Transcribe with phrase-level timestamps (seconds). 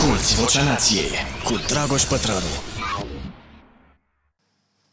[0.00, 1.10] Asculți Vocea Nației
[1.44, 2.46] cu Dragoș Pătrălu.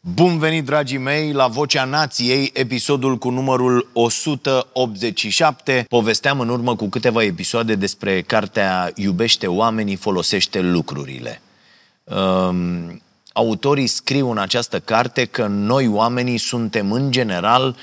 [0.00, 5.84] Bun venit, dragii mei, la Vocea Nației, episodul cu numărul 187.
[5.88, 11.40] Povesteam în urmă cu câteva episoade despre cartea Iubește oamenii, folosește lucrurile.
[12.04, 13.02] Um,
[13.32, 17.76] autorii scriu în această carte că noi oamenii suntem în general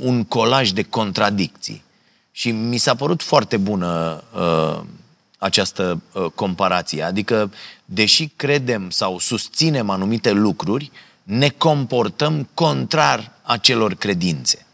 [0.00, 1.82] un colaj de contradicții.
[2.30, 4.80] Și mi s-a părut foarte bună uh,
[5.42, 7.02] această uh, comparație.
[7.02, 7.52] Adică,
[7.84, 10.90] deși credem sau susținem anumite lucruri,
[11.22, 14.66] ne comportăm contrar acelor credințe.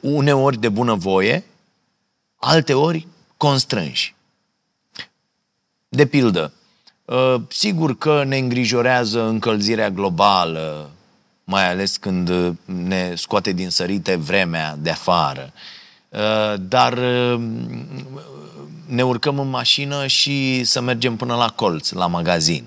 [0.00, 1.44] Uneori de bunăvoie,
[2.36, 4.14] alteori constrânși.
[5.88, 6.52] De pildă,
[7.04, 10.90] uh, sigur că ne îngrijorează încălzirea globală,
[11.44, 12.30] mai ales când
[12.64, 15.52] ne scoate din sărite vremea de afară.
[16.08, 17.40] Uh, dar uh,
[18.86, 22.64] ne urcăm în mașină și să mergem până la colț, la magazin.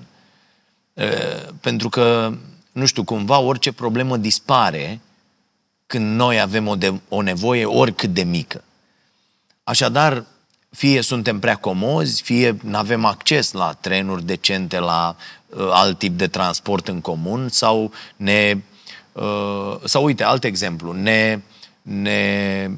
[1.60, 2.32] Pentru că,
[2.72, 5.00] nu știu, cumva orice problemă dispare
[5.86, 8.64] când noi avem o, de, o nevoie oricât de mică.
[9.64, 10.24] Așadar,
[10.70, 15.16] fie suntem prea comozi, fie nu avem acces la trenuri decente, la
[15.46, 18.56] uh, alt tip de transport în comun, sau ne.
[19.12, 21.40] Uh, sau uite, alt exemplu, ne,
[21.82, 22.70] ne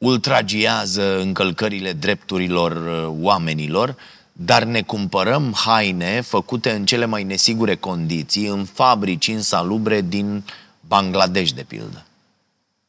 [0.00, 3.96] ultragiază încălcările drepturilor uh, oamenilor,
[4.32, 10.44] dar ne cumpărăm haine făcute în cele mai nesigure condiții, în fabrici insalubre din
[10.80, 12.04] Bangladesh, de pildă.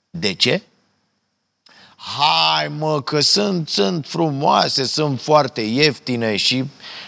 [0.09, 0.61] De ce?
[1.95, 6.63] Hai mă, că sunt, sunt frumoase, sunt foarte ieftine și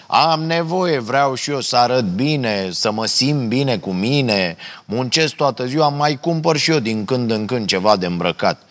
[0.07, 5.35] am nevoie, vreau și eu să arăt bine, să mă simt bine cu mine, muncesc
[5.35, 8.61] toată ziua, mai cumpăr și eu din când în când ceva de îmbrăcat.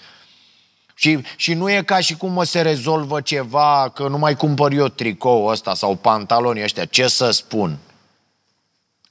[1.02, 4.72] Și, și nu e ca și cum mă se rezolvă ceva, că nu mai cumpăr
[4.72, 6.84] eu tricou ăsta sau pantalonii ăștia.
[6.84, 7.78] Ce să spun?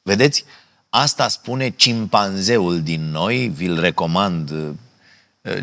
[0.02, 0.46] Vedeți?
[0.90, 4.74] Asta spune cimpanzeul din noi, vi-l recomand uh,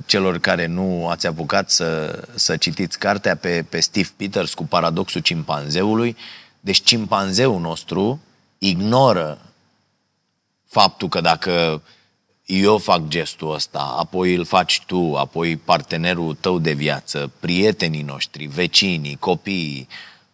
[0.06, 5.20] celor care nu ați apucat să, să citiți cartea pe, pe Steve Peters cu paradoxul
[5.20, 6.16] cimpanzeului.
[6.60, 8.20] Deci cimpanzeul nostru
[8.58, 9.38] ignoră
[10.66, 11.82] faptul că dacă
[12.48, 18.46] eu fac gestul ăsta, apoi îl faci tu, apoi partenerul tău de viață, prietenii noștri,
[18.46, 19.88] vecinii, copiii,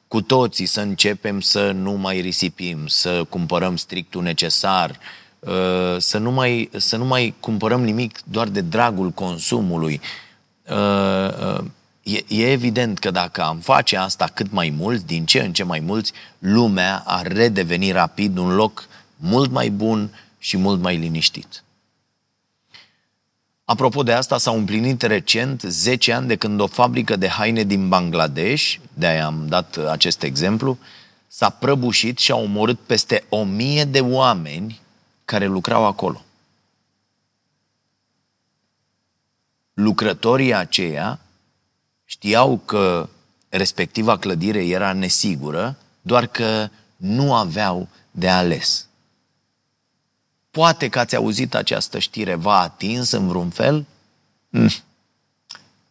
[0.08, 4.98] cu toții să începem să nu mai risipim, să cumpărăm strictul necesar,
[5.38, 10.00] uh, să nu mai, să nu mai cumpărăm nimic doar de dragul consumului.
[10.70, 11.64] Uh, uh,
[12.02, 15.64] e, e evident că dacă am face asta cât mai mulți, din ce în ce
[15.64, 21.63] mai mulți, lumea ar redeveni rapid un loc mult mai bun și mult mai liniștit.
[23.64, 27.88] Apropo de asta, s-au împlinit recent 10 ani de când o fabrică de haine din
[27.88, 30.78] Bangladesh, de aia am dat acest exemplu,
[31.28, 34.80] s-a prăbușit și a omorât peste o mie de oameni
[35.24, 36.24] care lucrau acolo.
[39.74, 41.18] Lucrătorii aceia
[42.04, 43.08] știau că
[43.48, 48.88] respectiva clădire era nesigură, doar că nu aveau de ales.
[50.54, 53.86] Poate că ați auzit această știre, v-a atins în vreun fel?
[54.48, 54.70] Mm.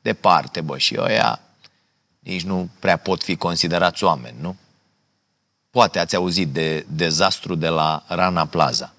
[0.01, 1.39] Departe, bă, și ăia
[2.19, 4.55] nici nu prea pot fi considerați oameni, nu?
[5.71, 8.93] Poate ați auzit de dezastru de la Rana Plaza.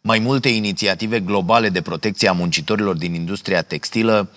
[0.00, 4.28] Mai multe inițiative globale de protecție a muncitorilor din industria textilă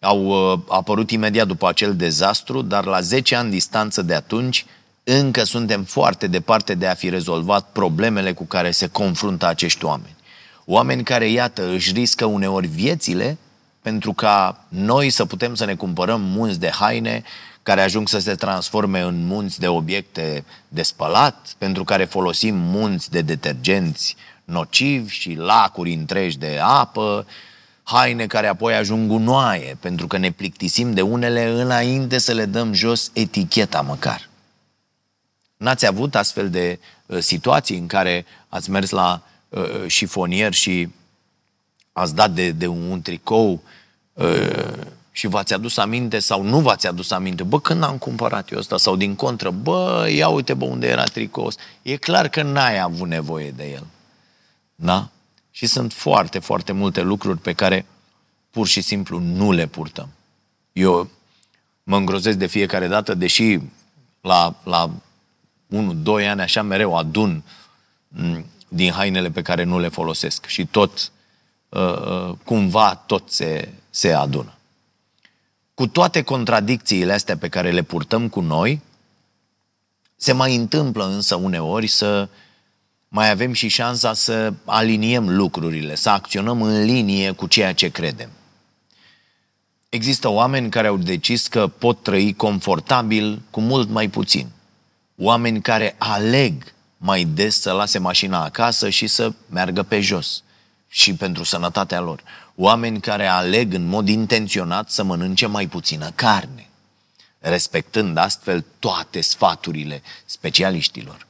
[0.00, 4.64] au uh, apărut imediat după acel dezastru, dar la 10 ani distanță de atunci,
[5.10, 10.16] încă suntem foarte departe de a fi rezolvat problemele cu care se confruntă acești oameni.
[10.64, 13.38] Oameni care, iată, își riscă uneori viețile
[13.82, 17.22] pentru ca noi să putem să ne cumpărăm munți de haine
[17.62, 23.10] care ajung să se transforme în munți de obiecte de spălat, pentru care folosim munți
[23.10, 27.26] de detergenți nocivi și lacuri întregi de apă,
[27.82, 32.72] haine care apoi ajung gunoaie, pentru că ne plictisim de unele înainte să le dăm
[32.72, 34.27] jos eticheta măcar.
[35.58, 40.88] N-ați avut astfel de uh, situații în care ați mers la uh, șifonier și
[41.92, 43.62] ați dat de, de un tricou
[44.12, 44.72] uh,
[45.10, 48.76] și v-ați adus aminte sau nu v-ați adus aminte, bă, când am cumpărat eu ăsta?
[48.76, 51.50] Sau din contră, bă, ia uite, bă, unde era tricou
[51.82, 53.86] E clar că n-ai avut nevoie de el.
[54.74, 55.08] Da?
[55.50, 57.86] Și sunt foarte, foarte multe lucruri pe care
[58.50, 60.08] pur și simplu nu le purtăm.
[60.72, 61.10] Eu
[61.82, 63.58] mă îngrozesc de fiecare dată, deși
[64.20, 64.90] la, la
[65.70, 67.42] 1-2 ani așa mereu adun
[68.08, 71.12] mm, din hainele pe care nu le folosesc și tot,
[71.68, 74.52] uh, uh, cumva, tot se, se adună.
[75.74, 78.80] Cu toate contradicțiile astea pe care le purtăm cu noi,
[80.20, 82.28] Se mai întâmplă însă uneori să
[83.08, 88.30] mai avem și șansa să aliniem lucrurile, să acționăm în linie cu ceea ce credem.
[89.88, 94.46] Există oameni care au decis că pot trăi confortabil cu mult mai puțin.
[95.20, 100.42] Oameni care aleg mai des să lase mașina acasă și să meargă pe jos
[100.88, 102.22] și pentru sănătatea lor.
[102.54, 106.68] Oameni care aleg în mod intenționat să mănânce mai puțină carne,
[107.38, 111.26] respectând astfel toate sfaturile specialiștilor.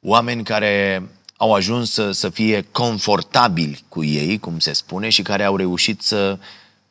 [0.00, 1.02] Oameni care
[1.36, 6.02] au ajuns să, să fie confortabili cu ei, cum se spune, și care au reușit
[6.02, 6.38] să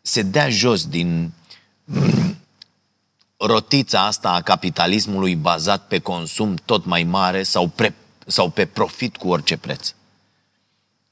[0.01, 1.31] se dea jos din
[1.83, 2.37] mm,
[3.41, 7.95] rotița asta a capitalismului bazat pe consum tot mai mare sau, pre,
[8.27, 9.93] sau pe profit cu orice preț.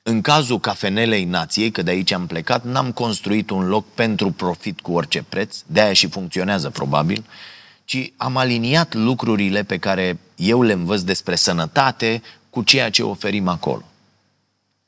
[0.04, 4.80] În cazul cafenelei nației, că de aici am plecat, n-am construit un loc pentru profit
[4.80, 7.26] cu orice preț, de aia și funcționează probabil,
[7.86, 13.48] ci am aliniat lucrurile pe care eu le învăț despre sănătate cu ceea ce oferim
[13.48, 13.84] acolo.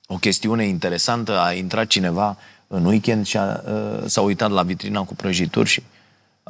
[0.05, 5.03] O chestiune interesantă, a intrat cineva în weekend și a, uh, s-a uitat la vitrina
[5.03, 5.81] cu prăjituri și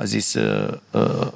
[0.01, 1.31] a zis uh, uh,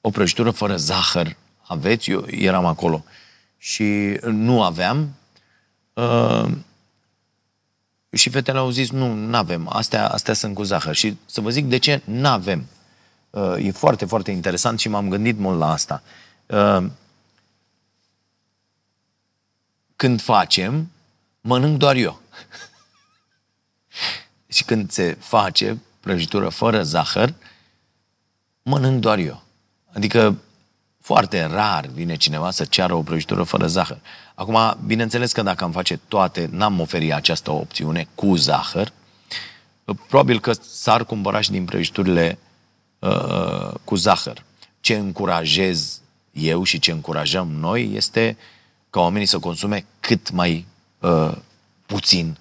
[0.00, 1.36] o prăjitură fără zahăr
[1.66, 2.10] aveți?
[2.10, 3.04] Eu eram acolo
[3.58, 5.14] și nu aveam
[5.92, 6.52] uh,
[8.12, 11.50] și fetele au zis nu, nu avem, astea, astea sunt cu zahăr și să vă
[11.50, 12.66] zic de ce nu avem.
[13.30, 16.02] Uh, e foarte, foarte interesant și m-am gândit mult la asta.
[16.46, 16.86] Uh,
[19.96, 20.90] când facem,
[21.40, 22.20] mănânc doar eu.
[24.54, 27.34] și când se face prăjitură fără zahăr,
[28.62, 29.42] mănânc doar eu.
[29.92, 30.38] Adică
[31.00, 33.98] foarte rar vine cineva să ceară o prăjitură fără zahăr.
[34.34, 38.92] Acum, bineînțeles că dacă am face toate, n-am oferit această opțiune cu zahăr,
[40.08, 42.38] probabil că s-ar cumpăra și din prăjiturile
[42.98, 44.44] uh, cu zahăr.
[44.80, 46.00] Ce încurajez
[46.32, 48.36] eu și ce încurajăm noi este
[48.90, 50.66] ca oamenii să consume cât mai
[50.98, 51.32] uh,
[51.86, 52.38] puțin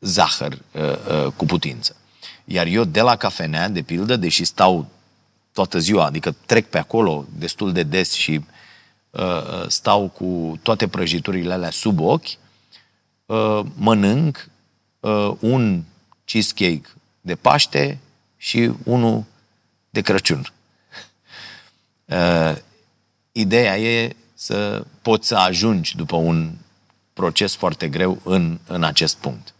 [0.00, 1.96] zahăr uh, uh, cu putință.
[2.52, 4.86] Iar eu de la cafenea, de pildă, deși stau
[5.52, 8.40] toată ziua, adică trec pe acolo destul de des și
[9.10, 12.26] uh, uh, stau cu toate prăjiturile alea sub ochi,
[13.26, 14.48] uh, mănânc
[15.00, 15.82] uh, un
[16.24, 16.82] cheesecake
[17.20, 17.98] de Paște
[18.36, 19.24] și unul
[19.90, 20.46] de Crăciun.
[22.04, 22.56] Uh,
[23.32, 26.52] ideea e să poți să ajungi după un
[27.12, 29.54] proces foarte greu în, în acest punct.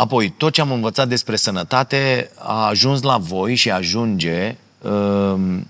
[0.00, 5.66] Apoi, tot ce am învățat despre sănătate a ajuns la voi și ajunge um,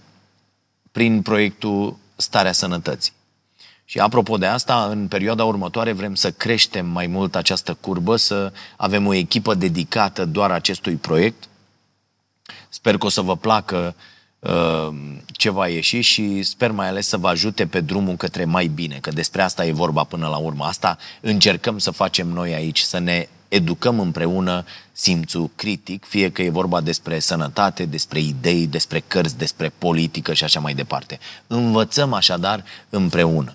[0.93, 3.13] prin proiectul Starea Sănătății.
[3.85, 8.53] Și apropo de asta, în perioada următoare vrem să creștem mai mult această curbă, să
[8.77, 11.49] avem o echipă dedicată doar acestui proiect.
[12.69, 13.95] Sper că o să vă placă
[14.39, 14.89] uh,
[15.27, 18.99] ce va ieși și sper mai ales să vă ajute pe drumul către mai bine,
[19.01, 20.65] că despre asta e vorba până la urmă.
[20.65, 26.51] Asta încercăm să facem noi aici, să ne educăm împreună simțul critic, fie că e
[26.51, 31.19] vorba despre sănătate, despre idei, despre cărți, despre politică și așa mai departe.
[31.47, 33.53] Învățăm așadar împreună.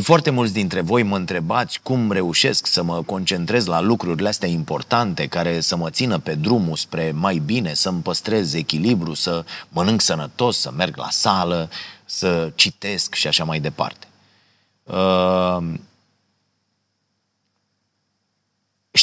[0.00, 5.26] Foarte mulți dintre voi mă întrebați cum reușesc să mă concentrez la lucrurile astea importante
[5.26, 10.58] care să mă țină pe drumul spre mai bine, să-mi păstrez echilibru, să mănânc sănătos,
[10.58, 11.70] să merg la sală,
[12.04, 14.06] să citesc și așa mai departe.
[14.82, 15.74] Uh,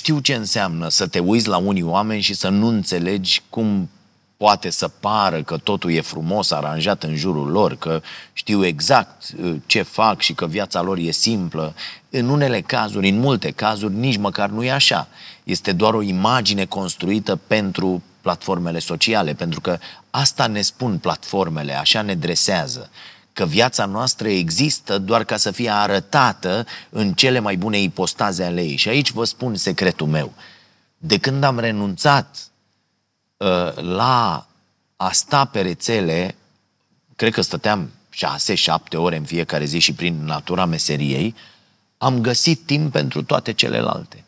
[0.10, 3.90] știu ce înseamnă să te uiți la unii oameni și să nu înțelegi cum
[4.38, 8.02] poate să pară că totul e frumos aranjat în jurul lor, că
[8.34, 11.76] știu exact uh, ce fac și că viața lor e simplă.
[12.10, 15.08] În unele cazuri, în multe cazuri, nici măcar nu e așa.
[15.44, 19.78] Este doar o imagine construită pentru platformele sociale, pentru că
[20.10, 22.90] asta ne spun platformele, așa ne dresează
[23.40, 28.62] că viața noastră există doar ca să fie arătată în cele mai bune ipostaze ale
[28.62, 28.76] ei.
[28.76, 30.34] Și aici vă spun secretul meu.
[30.98, 32.38] De când am renunțat
[33.38, 34.48] uh, la
[34.96, 36.36] a sta pe rețele,
[37.16, 41.36] cred că stăteam șase, șapte ore în fiecare zi și prin natura meseriei,
[41.98, 44.24] am găsit timp pentru toate celelalte.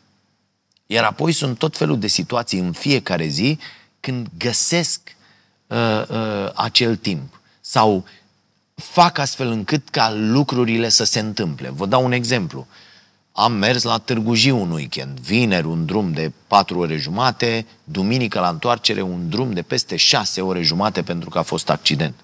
[0.86, 3.58] Iar apoi sunt tot felul de situații în fiecare zi
[4.00, 5.00] când găsesc
[5.66, 7.40] uh, uh, acel timp.
[7.60, 8.04] Sau
[8.90, 11.70] fac astfel încât ca lucrurile să se întâmple.
[11.70, 12.66] Vă dau un exemplu.
[13.32, 18.40] Am mers la Târgu Jiu un weekend, vineri un drum de 4 ore jumate, duminică
[18.40, 22.14] la întoarcere un drum de peste 6 ore jumate pentru că a fost accident.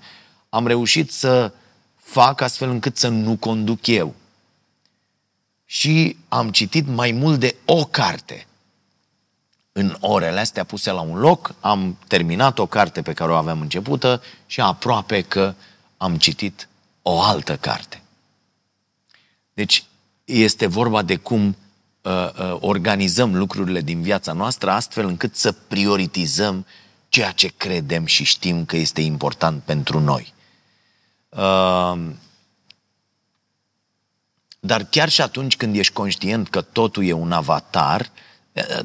[0.49, 1.53] Am reușit să
[1.97, 4.15] fac astfel încât să nu conduc eu.
[5.65, 8.47] Și am citit mai mult de o carte
[9.79, 13.61] în orele astea puse la un loc, am terminat o carte pe care o aveam
[13.61, 15.55] începută și aproape că
[15.99, 16.69] am citit
[17.03, 18.03] o altă carte.
[19.53, 19.85] Deci
[20.25, 21.57] este vorba de cum
[22.03, 26.67] uh, uh, organizăm lucrurile din viața noastră astfel încât să prioritizăm
[27.09, 30.35] ceea ce credem și știm că este important pentru noi.
[31.29, 32.11] Uh,
[34.61, 38.11] dar chiar și atunci când ești conștient că totul e un avatar,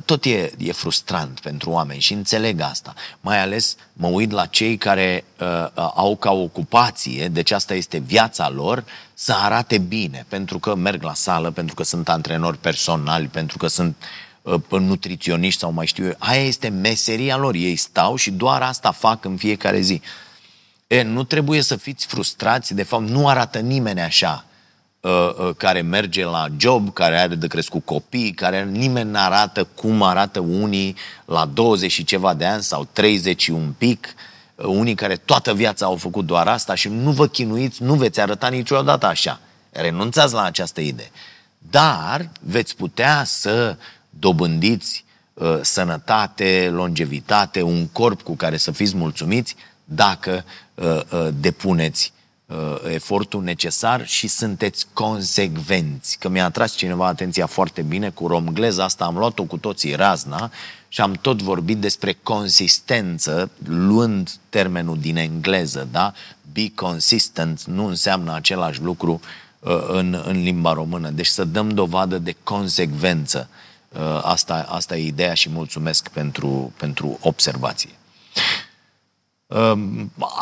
[0.06, 2.94] tot e, e frustrant pentru oameni și înțeleg asta.
[3.22, 8.50] Mai ales mă uit la cei care uh, au ca ocupație, deci asta este viața
[8.50, 13.58] lor, să arate bine, pentru că merg la sală, pentru că sunt antrenori personali, pentru
[13.58, 13.96] că sunt
[14.42, 16.16] uh, nutriționiști sau mai știu eu.
[16.18, 17.54] Aia este meseria lor.
[17.56, 20.02] Ei stau și doar asta fac în fiecare zi.
[20.88, 24.53] E, nu trebuie să fiți frustrați, de fapt nu arată nimeni așa Uh, uh,
[25.58, 30.40] care merge la job, care are de crescut copii, care nimeni nu arată cum arată
[30.40, 30.96] unii
[31.26, 34.16] la 20 și ceva de ani sau 30 și un pic,
[34.56, 38.20] uh, unii care toată viața au făcut doar asta și nu vă chinuiți, nu veți
[38.20, 39.40] arăta niciodată așa.
[39.72, 41.12] Renunțați la această idee.
[41.58, 43.78] Dar veți putea să
[44.10, 50.44] dobândiți uh, sănătate, longevitate, un corp cu care să fiți mulțumiți dacă
[50.74, 52.23] uh, uh, depuneți uh,
[52.90, 56.18] efortul necesar și sunteți consecvenți.
[56.20, 60.52] Că mi-a atras cineva atenția foarte bine cu romglez, asta am luat-o cu toții razna
[60.88, 66.14] și am tot vorbit despre consistență, luând termenul din engleză, da?
[66.52, 69.20] Be consistent nu înseamnă același lucru
[69.60, 71.10] uh, în, în limba română.
[71.10, 73.50] Deci să dăm dovadă de consecvență.
[73.90, 77.90] Uh, asta, asta e ideea și mulțumesc pentru, pentru observație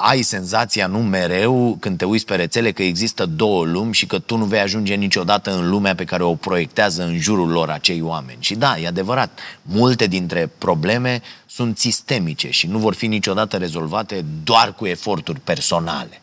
[0.02, 4.20] ai senzația, nu mereu, când te uiți pe rețele, că există două lumi și că
[4.20, 8.02] tu nu vei ajunge niciodată în lumea pe care o proiectează în jurul lor acei
[8.02, 8.38] oameni.
[8.40, 14.26] Și da, e adevărat, multe dintre probleme sunt sistemice și nu vor fi niciodată rezolvate
[14.44, 16.22] doar cu eforturi personale.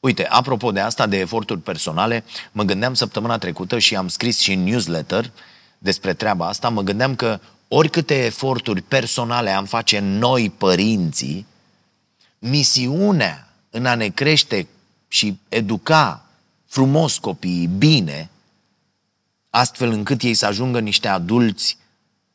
[0.00, 4.52] Uite, apropo de asta, de eforturi personale, mă gândeam săptămâna trecută și am scris și
[4.52, 5.30] în newsletter
[5.78, 11.46] despre treaba asta, mă gândeam că oricâte eforturi personale am face noi, părinții,
[12.42, 14.68] misiunea în a ne crește
[15.08, 16.26] și educa
[16.66, 18.30] frumos copiii, bine,
[19.50, 21.78] astfel încât ei să ajungă niște adulți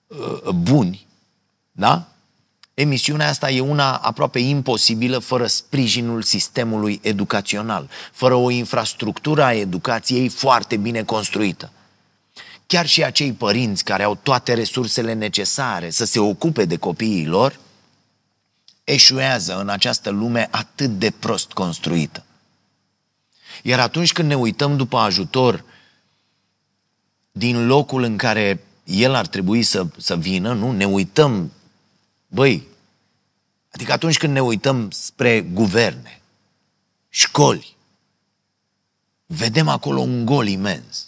[0.07, 1.07] uh, buni,
[1.71, 2.07] da?
[2.73, 10.29] Emisiunea asta e una aproape imposibilă fără sprijinul sistemului educațional, fără o infrastructură a educației
[10.29, 11.71] foarte bine construită.
[12.67, 17.59] Chiar și acei părinți care au toate resursele necesare să se ocupe de copiii lor,
[18.87, 22.25] eșuează în această lume atât de prost construită.
[23.63, 25.63] Iar atunci când ne uităm după ajutor
[27.31, 30.71] din locul în care el ar trebui să, să vină, nu?
[30.71, 31.51] Ne uităm,
[32.27, 32.67] băi,
[33.71, 36.21] adică atunci când ne uităm spre guverne,
[37.09, 37.75] școli,
[39.25, 41.07] vedem acolo un gol imens.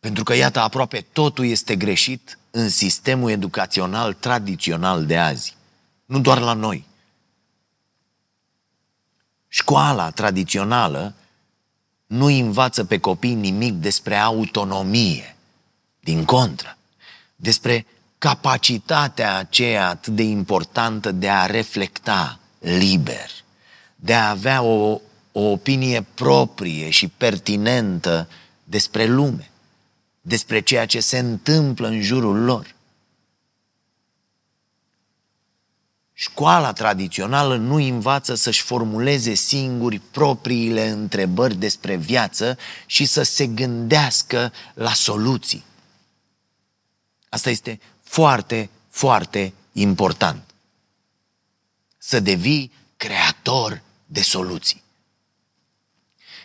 [0.00, 5.58] Pentru că, iată, aproape totul este greșit în sistemul educațional tradițional de azi.
[6.10, 6.86] Nu doar la noi.
[9.48, 11.14] Școala tradițională
[12.06, 15.36] nu învață pe copii nimic despre autonomie.
[16.00, 16.76] Din contră,
[17.36, 17.86] despre
[18.18, 23.30] capacitatea aceea atât de importantă de a reflecta liber,
[23.96, 25.00] de a avea o,
[25.32, 28.28] o opinie proprie și pertinentă
[28.64, 29.50] despre lume,
[30.20, 32.78] despre ceea ce se întâmplă în jurul lor.
[36.22, 44.52] Școala tradițională nu învață să-și formuleze singuri propriile întrebări despre viață și să se gândească
[44.74, 45.64] la soluții.
[47.28, 50.42] Asta este foarte, foarte important.
[51.98, 54.82] Să devii creator de soluții.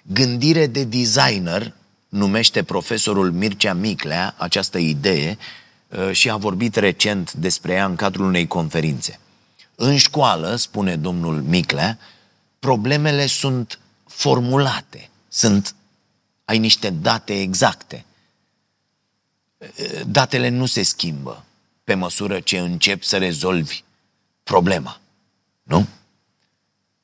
[0.04, 1.74] Gândire de designer
[2.10, 5.38] numește profesorul Mircea Miclea această idee
[5.88, 9.20] uh, și a vorbit recent despre ea în cadrul unei conferințe.
[9.76, 12.00] În școală, spune domnul Miclea,
[12.60, 15.76] problemele sunt formulate, sunt,
[16.46, 18.06] ai niște date exacte.
[20.08, 21.46] Datele nu se schimbă
[21.84, 23.84] pe măsură ce începi să rezolvi
[24.44, 25.00] problema.
[25.64, 25.88] Nu?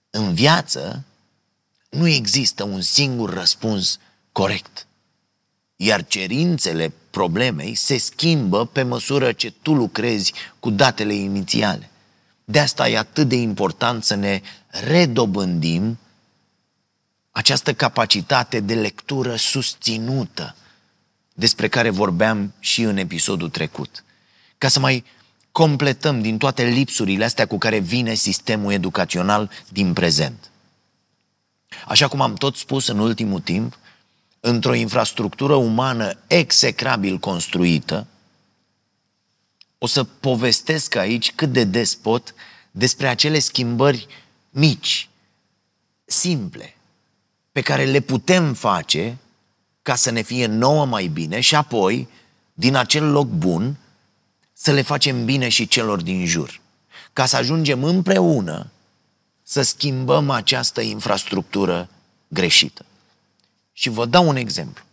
[0.09, 1.03] În viață
[1.89, 3.99] nu există un singur răspuns
[4.31, 4.87] corect.
[5.75, 11.90] Iar cerințele problemei se schimbă pe măsură ce tu lucrezi cu datele inițiale.
[12.51, 15.97] De asta e atât de important să ne redobândim
[17.31, 20.55] această capacitate de lectură susținută
[21.33, 24.03] despre care vorbeam și în episodul trecut.
[24.57, 25.05] ca să mai
[25.51, 30.49] completăm din toate lipsurile astea cu care vine sistemul educațional din prezent.
[31.87, 33.77] Așa cum am tot spus în ultimul timp,
[34.39, 38.07] într-o infrastructură umană execrabil construită,
[39.83, 42.33] o să povestesc aici cât de des pot
[42.71, 44.07] despre acele schimbări
[44.49, 45.09] mici,
[46.05, 46.75] simple,
[47.51, 49.17] pe care le putem face
[49.81, 52.07] ca să ne fie nouă mai bine și apoi,
[52.53, 53.77] din acel loc bun,
[54.53, 56.61] să le facem bine și celor din jur.
[57.13, 58.71] Ca să ajungem împreună
[59.43, 61.89] să schimbăm această infrastructură
[62.27, 62.85] greșită.
[63.71, 64.83] Și vă dau un exemplu.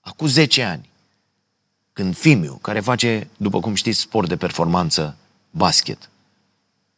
[0.00, 0.88] Acum 10 ani,
[1.94, 5.16] când Fimiu, care face, după cum știți, sport de performanță,
[5.50, 6.10] basket,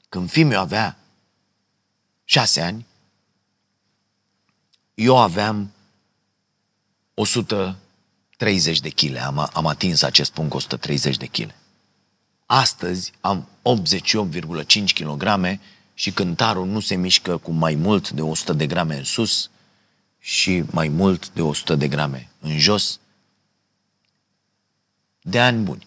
[0.08, 0.98] când Fimiu avea
[2.24, 2.86] 6 ani,
[4.94, 5.70] eu aveam
[7.14, 9.16] 130 de kg.
[9.16, 11.54] Am, am atins acest punct cu 130 de kg.
[12.46, 15.58] Astăzi am 88,5 kg
[15.94, 19.50] și cântarul nu se mișcă cu mai mult de 100 de grame în sus
[20.18, 23.00] și mai mult de 100 de grame în jos
[25.28, 25.86] de ani buni.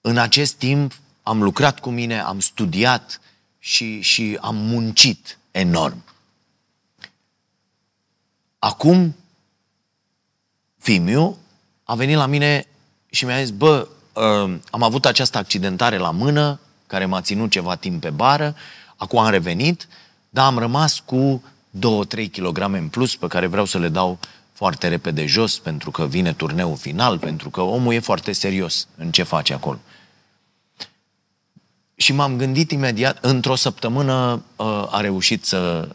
[0.00, 3.20] În acest timp am lucrat cu mine, am studiat
[3.58, 6.04] și, și am muncit enorm.
[8.58, 9.16] Acum,
[10.78, 11.38] Fimiu
[11.84, 12.66] a venit la mine
[13.10, 17.76] și mi-a zis, bă, uh, am avut această accidentare la mână, care m-a ținut ceva
[17.76, 18.56] timp pe bară,
[18.96, 19.88] acum am revenit,
[20.28, 21.42] dar am rămas cu
[21.78, 24.18] 2-3 kg în plus pe care vreau să le dau
[24.62, 29.10] foarte repede jos pentru că vine turneul final, pentru că omul e foarte serios în
[29.10, 29.78] ce face acolo.
[31.94, 35.88] Și m-am gândit imediat, într-o săptămână uh, a reușit să,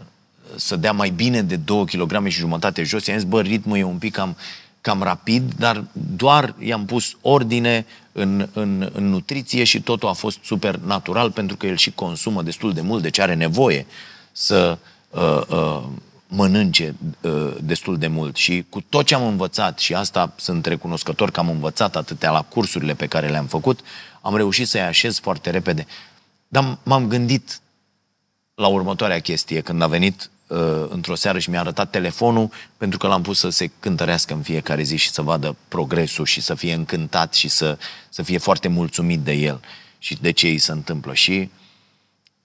[0.55, 3.05] să dea mai bine de 2 kg și jumătate jos.
[3.05, 4.37] I-am zis, bă, ritmul e un pic cam,
[4.81, 5.83] cam rapid, dar
[6.15, 11.57] doar i-am pus ordine în, în, în nutriție și totul a fost super natural pentru
[11.57, 13.85] că el și consumă destul de mult, deci are nevoie
[14.31, 14.77] să
[15.09, 15.83] uh, uh,
[16.27, 18.35] mănânce uh, destul de mult.
[18.35, 22.41] Și cu tot ce am învățat, și asta sunt recunoscător că am învățat atâtea la
[22.41, 23.79] cursurile pe care le-am făcut,
[24.21, 25.85] am reușit să-i așez foarte repede.
[26.47, 27.61] Dar m-am gândit
[28.55, 30.57] la următoarea chestie, când a venit uh,
[30.89, 34.83] într-o seară și mi-a arătat telefonul, pentru că l-am pus să se cântărească în fiecare
[34.83, 37.77] zi și să vadă progresul și să fie încântat și să,
[38.09, 39.61] să fie foarte mulțumit de el
[39.97, 41.13] și de ce îi se întâmplă.
[41.13, 41.49] Și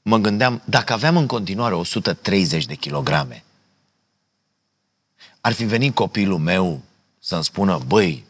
[0.03, 3.45] mă gândeam, dacă aveam în continuare 130 de kilograme,
[5.43, 6.81] ar fi venit copilul meu
[7.19, 8.25] să-mi spună, băi,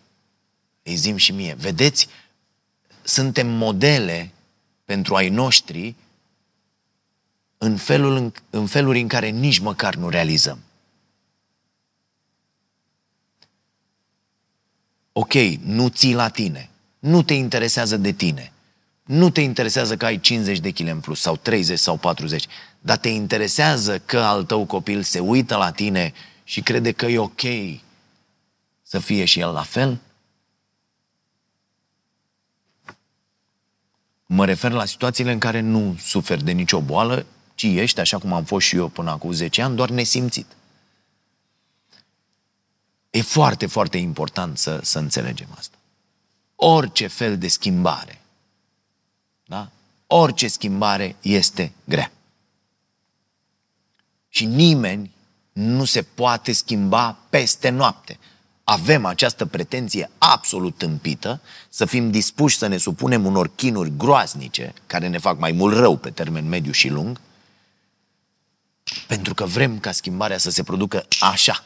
[0.83, 2.09] îi zim și mie, vedeți,
[3.03, 4.31] suntem modele
[4.85, 5.95] pentru ai noștri
[7.59, 10.59] în, felul, în, în feluri în care nici măcar nu realizăm.
[15.13, 18.53] Ok, nu ții la tine, nu te interesează de tine,
[19.03, 22.47] nu te interesează că ai 50 de kg în plus sau 30 sau 40,
[22.81, 26.13] dar te interesează că al tău copil se uită la tine
[26.53, 27.41] și crede că e ok
[28.83, 30.01] să fie și el la fel?
[34.27, 38.33] Mă refer la situațiile în care nu suferi de nicio boală, ci ești, așa cum
[38.33, 40.47] am fost și eu până acum 10 ani, doar nesimțit.
[43.11, 45.77] E foarte, foarte important să, să înțelegem asta.
[46.55, 48.21] Orice fel de schimbare,
[49.45, 49.71] da?
[50.07, 52.13] orice schimbare este grea.
[54.29, 55.11] Și nimeni
[55.53, 58.19] nu se poate schimba peste noapte.
[58.65, 65.09] Avem această pretenție absolut tâmpită să fim dispuși să ne supunem unor chinuri groaznice, care
[65.09, 67.21] ne fac mai mult rău pe termen mediu și lung,
[69.07, 71.65] pentru că vrem ca schimbarea să se producă așa.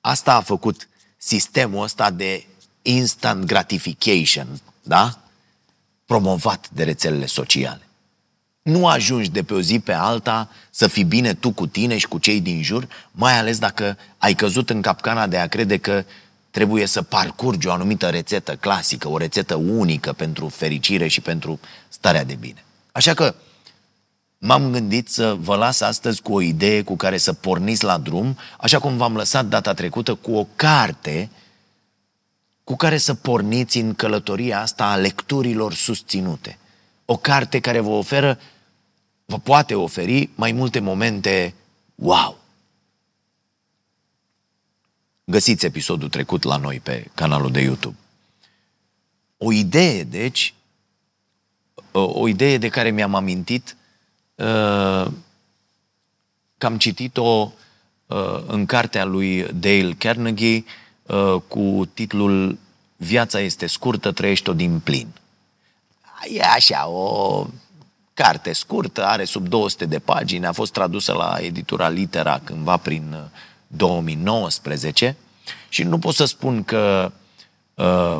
[0.00, 2.46] Asta a făcut sistemul ăsta de
[2.82, 5.18] instant gratification, da?
[6.04, 7.85] Promovat de rețelele sociale.
[8.66, 12.06] Nu ajungi de pe o zi pe alta să fii bine tu cu tine și
[12.06, 16.04] cu cei din jur, mai ales dacă ai căzut în capcana de a crede că
[16.50, 22.24] trebuie să parcurgi o anumită rețetă clasică, o rețetă unică pentru fericire și pentru starea
[22.24, 22.64] de bine.
[22.92, 23.34] Așa că
[24.38, 28.38] m-am gândit să vă las astăzi cu o idee cu care să porniți la drum,
[28.60, 31.30] așa cum v-am lăsat data trecută cu o carte
[32.64, 36.58] cu care să porniți în călătoria asta a lecturilor susținute.
[37.04, 38.38] O carte care vă oferă
[39.26, 41.54] vă poate oferi mai multe momente
[41.94, 42.38] wow.
[45.24, 47.96] Găsiți episodul trecut la noi pe canalul de YouTube.
[49.36, 50.54] O idee, deci,
[51.92, 53.76] o idee de care mi-am amintit
[54.34, 55.06] uh,
[56.58, 57.52] că am citit-o
[58.06, 60.64] uh, în cartea lui Dale Carnegie
[61.02, 62.58] uh, cu titlul
[62.96, 65.08] Viața este scurtă, trăiești-o din plin.
[66.28, 67.46] E așa, o
[68.16, 73.16] carte scurtă, are sub 200 de pagini, a fost tradusă la editura Litera cândva prin
[73.66, 75.14] 2019 uh,
[75.68, 77.12] și nu pot să spun că
[77.74, 78.18] uh,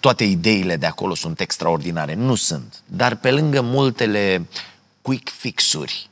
[0.00, 2.14] toate ideile de acolo sunt extraordinare.
[2.14, 2.82] Nu sunt.
[2.86, 4.46] Dar pe lângă multele
[5.02, 6.10] quick fixuri,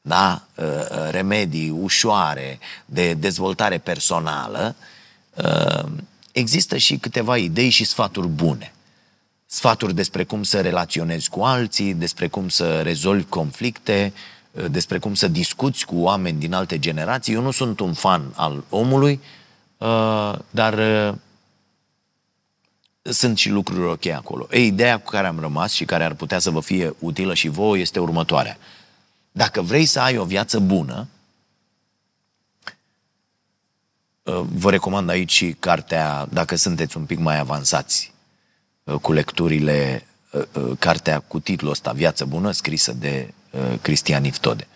[0.00, 0.42] da?
[0.54, 4.74] Uh, uh, remedii ușoare de dezvoltare personală,
[5.34, 5.90] uh,
[6.32, 8.72] există și câteva idei și sfaturi bune.
[9.52, 14.12] Sfaturi despre cum să relaționezi cu alții, despre cum să rezolvi conflicte,
[14.70, 17.34] despre cum să discuți cu oameni din alte generații.
[17.34, 19.20] Eu nu sunt un fan al omului,
[20.50, 20.74] dar
[23.02, 24.46] sunt și lucruri ok acolo.
[24.50, 27.48] Ei, ideea cu care am rămas și care ar putea să vă fie utilă și
[27.48, 28.58] vouă este următoarea.
[29.32, 31.08] Dacă vrei să ai o viață bună,
[34.22, 38.09] uh, vă recomand aici și cartea, dacă sunteți un pic mai avansați uh,
[39.00, 43.34] cu lecturile, uh, cartea cu titlul ăsta, Viață bună, scrisă de
[43.82, 44.66] Cristian Iftode.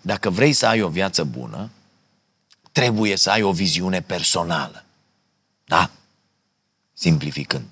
[0.00, 1.70] Dacă vrei să ai o viață bună,
[2.72, 4.84] trebuie să ai o viziune personală.
[5.64, 5.90] Da?
[7.00, 7.64] simplificând.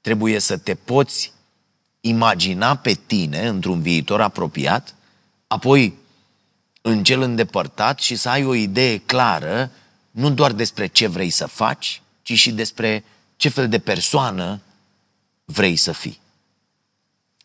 [0.00, 1.32] Trebuie să te poți
[2.00, 4.94] imagina pe tine într-un viitor apropiat,
[5.46, 5.94] apoi
[6.82, 9.70] în cel îndepărtat și să ai o idee clară
[10.10, 13.04] nu doar despre ce vrei să faci, ci și despre
[13.40, 14.60] ce fel de persoană
[15.44, 16.20] vrei să fii.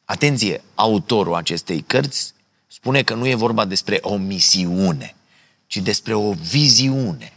[0.06, 2.34] Atenție, autorul acestei cărți
[2.68, 5.16] spune că nu e vorba despre o misiune,
[5.68, 7.34] ci despre o viziune.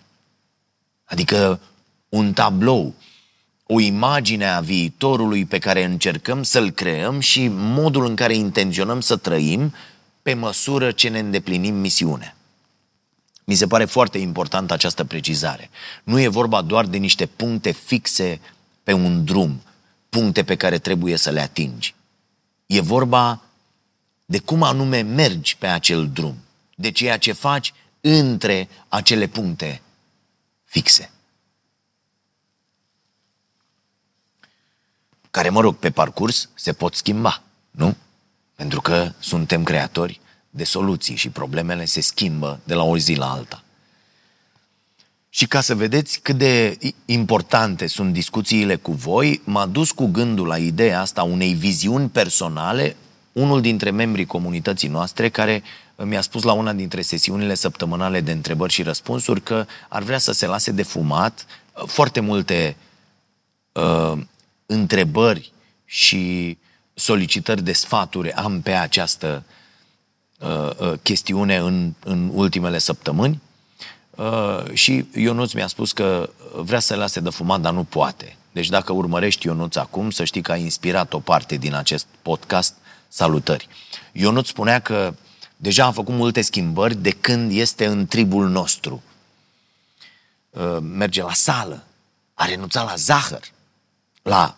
[1.04, 1.60] Adică
[2.08, 2.94] un tablou,
[3.66, 9.16] o imagine a viitorului pe care încercăm să-l creăm și modul în care intenționăm să
[9.16, 9.74] trăim
[10.22, 12.36] pe măsură ce ne îndeplinim misiunea.
[13.48, 15.70] Mi se pare foarte importantă această precizare.
[16.04, 18.40] Nu e vorba doar de niște puncte fixe
[18.82, 19.62] pe un drum,
[20.08, 21.94] puncte pe care trebuie să le atingi.
[22.66, 23.42] E vorba
[24.24, 26.37] de cum anume mergi pe acel drum,
[26.74, 29.82] de ceea ce faci între acele puncte
[30.64, 31.11] fixe.
[35.30, 37.96] care, mă rog, pe parcurs se pot schimba, nu?
[38.54, 43.30] Pentru că suntem creatori de soluții și problemele se schimbă de la o zi la
[43.30, 43.62] alta.
[45.28, 50.46] Și ca să vedeți cât de importante sunt discuțiile cu voi, m-a dus cu gândul
[50.46, 52.96] la ideea asta unei viziuni personale
[53.32, 55.62] unul dintre membrii comunității noastre care
[55.96, 60.32] mi-a spus la una dintre sesiunile săptămânale de întrebări și răspunsuri că ar vrea să
[60.32, 61.46] se lase de fumat
[61.87, 62.76] foarte multe
[63.72, 64.12] uh,
[64.66, 65.52] întrebări
[65.84, 66.56] și
[66.94, 69.56] solicitări de sfaturi am pe această uh,
[70.38, 73.42] uh, chestiune în, în ultimele săptămâni
[74.11, 78.37] uh, și Ionuț mi-a spus că vrea să lase de fumat, dar nu poate.
[78.53, 82.74] Deci dacă urmărești Ionuț acum, să știi că a inspirat o parte din acest podcast.
[83.09, 83.68] Salutări!
[84.12, 85.14] Ionuț spunea că
[85.57, 89.03] deja a făcut multe schimbări de când este în tribul nostru.
[90.51, 91.85] Uh, merge la sală,
[92.35, 93.42] a renunțat la zahăr,
[94.22, 94.57] la,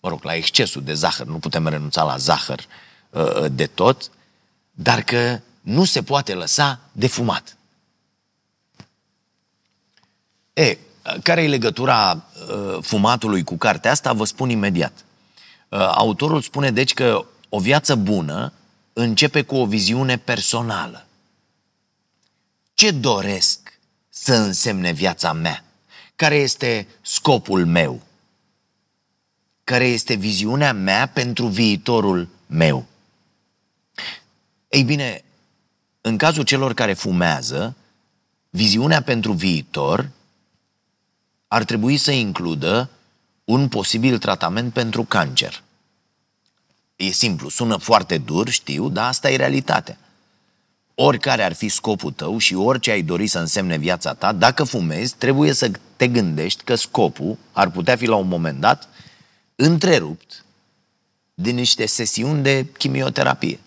[0.00, 2.66] mă rog, la excesul de zahăr, nu putem renunța la zahăr
[3.10, 4.10] uh, uh, de tot,
[4.74, 7.56] dar că nu se poate lăsa de fumat.
[10.52, 10.78] E,
[11.22, 14.12] care e legătura uh, fumatului cu cartea asta?
[14.12, 15.04] Vă spun imediat.
[15.78, 18.52] Autorul spune deci că o viață bună
[18.92, 21.06] începe cu o viziune personală.
[22.74, 25.64] Ce doresc să însemne viața mea?
[26.16, 28.02] Care este scopul meu?
[29.64, 32.86] care este viziunea mea pentru viitorul meu.
[34.74, 35.24] Ei bine,
[36.00, 37.76] în cazul celor care fumează,
[38.50, 40.10] viziunea pentru viitor
[41.48, 42.90] ar trebui să includă
[43.44, 45.62] un posibil tratament pentru cancer.
[46.96, 49.98] E simplu, sună foarte dur, știu, dar asta e realitatea.
[50.94, 55.14] Oricare ar fi scopul tău și orice ai dori să însemne viața ta, dacă fumezi,
[55.16, 58.88] trebuie să te gândești că scopul ar putea fi la un moment dat
[59.54, 60.44] întrerupt
[61.34, 63.58] de niște sesiuni de chimioterapie.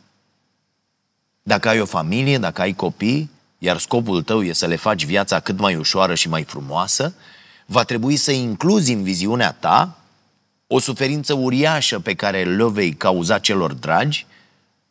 [1.47, 5.39] Dacă ai o familie, dacă ai copii, iar scopul tău e să le faci viața
[5.39, 7.13] cât mai ușoară și mai frumoasă,
[7.65, 9.97] va trebui să incluzi în viziunea ta
[10.67, 14.25] o suferință uriașă pe care le vei cauza celor dragi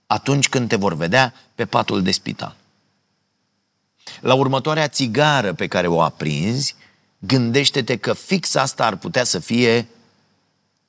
[0.06, 2.56] atunci când te vor vedea pe patul de spital.
[4.20, 6.74] La următoarea țigară pe care o aprinzi,
[7.18, 9.88] gândește-te că fix asta ar putea să fie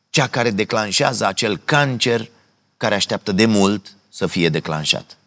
[0.10, 2.30] cea care declanșează acel cancer
[2.78, 5.18] care așteaptă de mult să fie declanșat.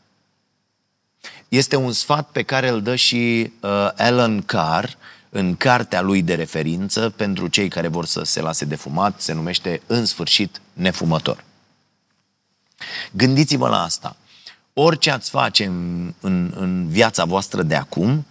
[1.50, 4.88] Este un sfat pe care îl dă și uh, Alan Carr
[5.30, 9.32] în cartea lui de referință pentru cei care vor să se lase de fumat, se
[9.32, 11.44] numește În sfârșit nefumător.
[13.12, 14.16] Gândiți-vă la asta.
[14.72, 18.26] Orice ați face în, în, în viața voastră de acum,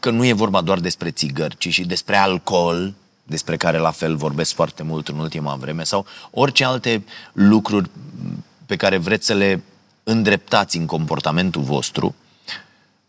[0.00, 4.16] că nu e vorba doar despre țigări, ci și despre alcool, despre care la fel
[4.16, 7.90] vorbesc foarte mult în ultima vreme, sau orice alte lucruri
[8.66, 9.62] pe care vreți să le
[10.04, 12.14] îndreptați în comportamentul vostru,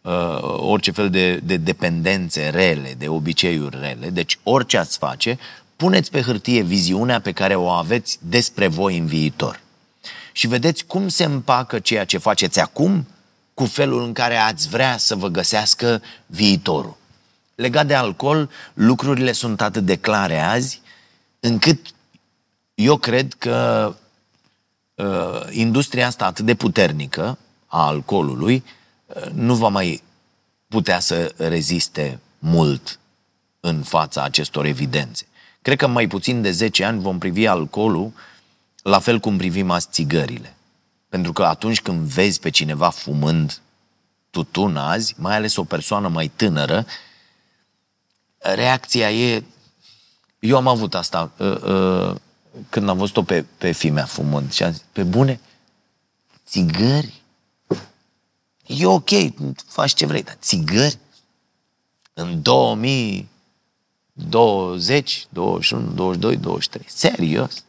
[0.02, 5.40] uh, orice fel de, de dependențe rele, de obiceiuri rele, deci orice ați face,
[5.76, 9.60] puneți pe hârtie viziunea pe care o aveți despre voi în viitor.
[10.32, 13.08] Și vedeți cum se împacă ceea ce faceți acum
[13.54, 16.98] cu felul în care ați vrea să vă găsească viitorul.
[17.56, 20.82] Legat de alcool, lucrurile sunt atât de clare azi,
[21.40, 21.80] încât
[22.76, 23.94] eu cred că
[24.96, 28.64] uh, industria asta atât de puternică a alcoolului
[29.06, 30.04] uh, nu va mai
[30.68, 33.00] putea să reziste mult
[33.60, 35.26] în fața acestor evidențe.
[35.62, 38.14] Cred că mai puțin de 10 ani vom privi alcoolul
[38.84, 40.56] la fel cum privim azi țigările.
[41.10, 43.62] Pentru că atunci când vezi pe cineva fumând
[44.30, 46.86] tutun azi, mai ales o persoană mai tânără,
[48.38, 49.44] reacția e...
[50.40, 52.16] Eu am avut asta uh, uh,
[52.70, 55.40] când am văzut-o pe, pe fimea fumând și am zis, pe bune,
[56.46, 57.22] țigări?
[58.66, 59.10] E ok,
[59.68, 60.98] faci ce vrei, dar țigări?
[62.14, 66.86] În 2020, 21, 22, 23.
[66.90, 67.66] Serios?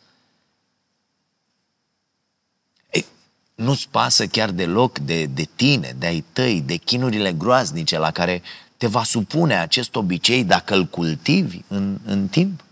[3.56, 8.42] nu-ți pasă chiar deloc de, de tine, de ai tăi, de chinurile groaznice la care
[8.76, 12.64] te va supune acest obicei dacă îl cultivi în, în timp?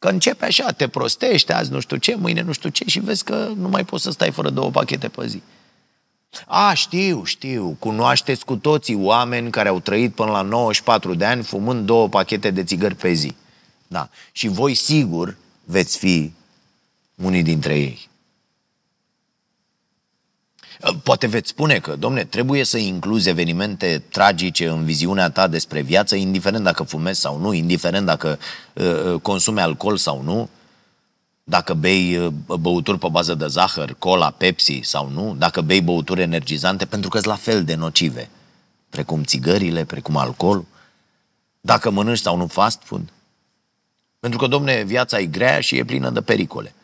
[0.00, 3.24] Că începe așa, te prostești, azi nu știu ce, mâine nu știu ce și vezi
[3.24, 5.42] că nu mai poți să stai fără două pachete pe zi.
[6.46, 11.42] A, știu, știu, cunoașteți cu toții oameni care au trăit până la 94 de ani
[11.42, 13.34] fumând două pachete de țigări pe zi.
[13.86, 14.08] Da.
[14.32, 16.32] Și voi sigur veți fi
[17.14, 18.09] unii dintre ei.
[21.02, 26.14] Poate veți spune că, domne, trebuie să incluzi evenimente tragice în viziunea ta despre viață,
[26.14, 28.38] indiferent dacă fumezi sau nu, indiferent dacă
[28.72, 30.48] uh, uh consumi alcool sau nu,
[31.44, 36.20] dacă bei uh, băuturi pe bază de zahăr, cola, Pepsi sau nu, dacă bei băuturi
[36.20, 38.30] energizante, pentru că sunt la fel de nocive,
[38.90, 40.66] precum țigările, precum alcoolul,
[41.60, 43.12] dacă mănânci sau nu fast food.
[44.20, 46.74] Pentru că, domne, viața e grea și e plină de pericole.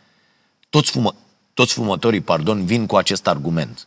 [0.71, 1.15] Toți fumă,
[1.57, 3.87] toți fumătorii, pardon, vin cu acest argument.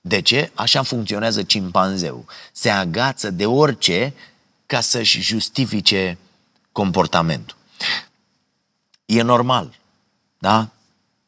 [0.00, 0.50] De ce?
[0.54, 2.26] Așa funcționează cimpanzeu.
[2.52, 4.14] Se agață de orice
[4.66, 6.18] ca să-și justifice
[6.72, 7.56] comportamentul.
[9.04, 9.78] E normal,
[10.38, 10.68] da?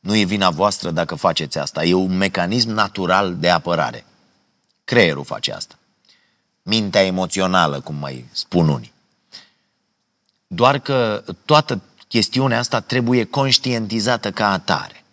[0.01, 1.85] Nu e vina voastră dacă faceți asta.
[1.85, 4.05] E un mecanism natural de apărare.
[4.85, 5.79] Creierul face asta.
[6.63, 8.93] Mintea emoțională, cum mai spun unii.
[10.47, 15.04] Doar că toată chestiunea asta trebuie conștientizată ca atare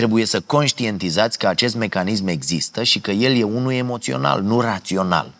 [0.00, 5.32] trebuie să conștientizați că acest mecanism există și că el e unul emoțional, nu rațional.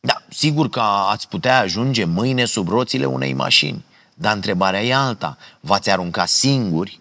[0.00, 5.38] Da, sigur că ați putea ajunge mâine sub roțile unei mașini, dar întrebarea e alta.
[5.60, 7.00] V-ați arunca singuri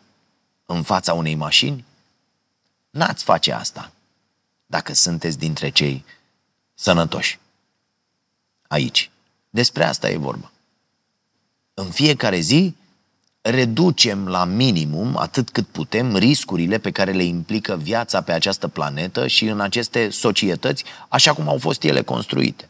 [0.66, 1.86] în fața unei mașini?
[2.90, 3.92] N-ați face asta
[4.66, 6.06] dacă sunteți dintre cei
[6.74, 7.40] sănătoși.
[8.68, 9.10] Aici.
[9.50, 10.52] Despre asta e vorba.
[11.74, 12.76] În fiecare zi
[13.48, 19.28] reducem la minimum, atât cât putem, riscurile pe care le implică viața pe această planetă
[19.28, 22.70] și în aceste societăți, așa cum au fost ele construite.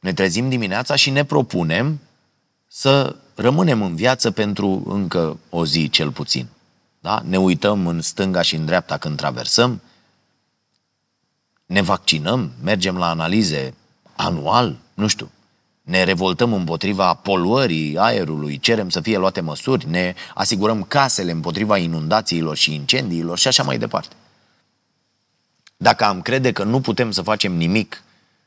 [0.00, 2.00] Ne trezim dimineața și ne propunem
[2.68, 6.46] să rămânem în viață pentru încă o zi, cel puțin.
[7.00, 7.22] Da?
[7.24, 9.82] Ne uităm în stânga și în dreapta când traversăm,
[11.66, 13.74] ne vaccinăm, mergem la analize
[14.16, 15.30] anual, nu știu,
[15.86, 22.56] ne revoltăm împotriva poluării aerului, cerem să fie luate măsuri, ne asigurăm casele împotriva inundațiilor
[22.56, 24.14] și incendiilor și așa mai departe.
[25.76, 28.02] Dacă am crede că nu putem să facem nimic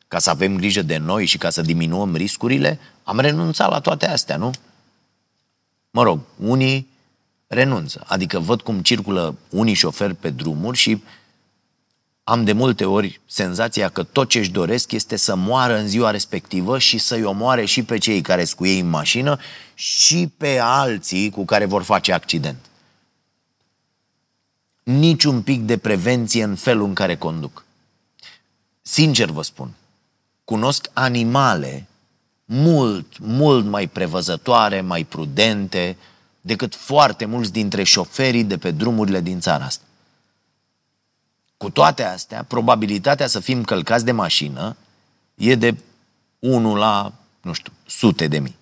[0.08, 4.08] ca să avem grijă de noi și ca să diminuăm riscurile, am renunțat la toate
[4.08, 4.52] astea, nu?
[5.91, 6.88] Mă rog, unii
[7.47, 8.04] renunță.
[8.08, 11.04] Adică văd cum circulă unii șoferi pe drumuri și
[12.29, 16.11] am de multe ori senzația că tot ce își doresc este să moară în ziua
[16.11, 19.39] respectivă și să-i omoare și pe cei care sunt cu ei în mașină
[19.73, 22.65] și pe alții cu care vor face accident.
[24.83, 27.65] Niciun pic de prevenție în felul în care conduc.
[28.81, 29.71] Sincer vă spun,
[30.43, 31.87] cunosc animale
[32.45, 35.97] mult, mult mai prevăzătoare, mai prudente
[36.41, 39.83] decât foarte mulți dintre șoferii de pe drumurile din țara asta
[41.60, 44.76] Cu toate astea, probabilitatea să fim călcați de mașină
[45.36, 45.76] e de
[46.39, 48.56] 1 la, nu știu, sute de mii.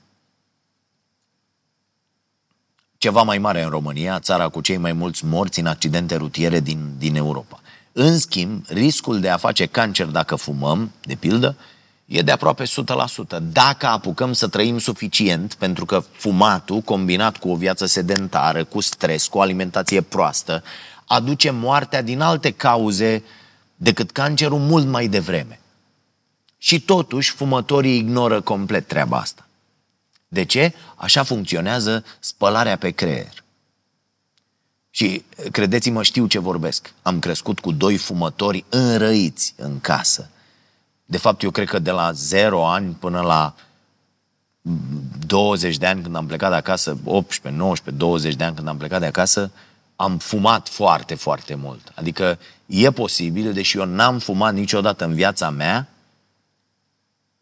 [2.98, 6.94] Ceva mai mare în România, țara cu cei mai mulți morți în accidente rutiere din,
[6.98, 7.62] din Europa.
[7.92, 11.58] În schimb, riscul de a face cancer dacă fumăm, de pildă,
[12.06, 12.68] e de aproape 100%.
[13.52, 19.28] Dacă apucăm să trăim suficient, pentru că fumatul, combinat cu o viață sedentară, cu stres,
[19.28, 20.64] cu o alimentație proastă,
[21.08, 23.24] aduce moartea din alte cauze
[23.76, 25.60] decât cancerul mult mai devreme.
[26.58, 29.48] Și totuși, fumătorii ignoră complet treaba asta.
[30.28, 30.74] De ce?
[30.96, 33.44] Așa funcționează spălarea pe creier.
[34.90, 36.94] Și credeți-mă, știu ce vorbesc.
[37.02, 40.30] Am crescut cu doi fumători înrăiți în casă.
[41.06, 43.56] De fapt, eu cred că de la 0 ani până la
[45.28, 48.78] 20 de ani când am plecat de acasă, 18, 19, 20 de ani când am
[48.78, 49.52] plecat de acasă,
[49.98, 51.92] am fumat foarte, foarte mult.
[51.96, 55.88] Adică e posibil, deși eu n-am fumat niciodată în viața mea,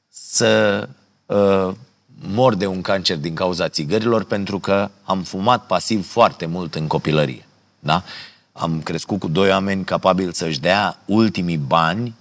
[0.10, 0.90] să
[1.26, 1.74] uh,
[2.22, 6.88] mor de un cancer din cauza țigărilor pentru că am fumat pasiv foarte mult în
[6.88, 7.46] copilărie.
[7.80, 8.04] Da?
[8.52, 12.16] Am crescut cu doi oameni capabili să-și dea ultimii bani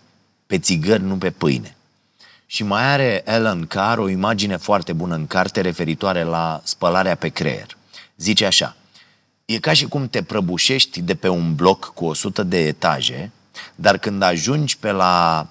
[0.47, 1.77] pe țigări, nu pe pâine.
[2.47, 7.29] Și mai are Alan Carr o imagine foarte bună în carte referitoare la spălarea pe
[7.29, 7.77] creier.
[8.17, 8.77] Zice așa,
[9.45, 13.31] e ca și cum te prăbușești de pe un bloc cu 100 de etaje,
[13.75, 15.47] dar când ajungi pe la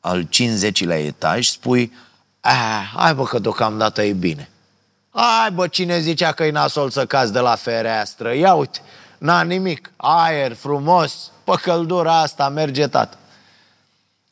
[0.00, 1.92] al 50-lea etaj, spui,
[2.40, 4.50] ah, hai bă că deocamdată e bine.
[5.10, 8.34] Hai bă, cine zicea că e nasol să cazi de la fereastră?
[8.34, 8.80] Ia uite,
[9.18, 13.16] n-a nimic, aer frumos, pe căldura asta merge tată.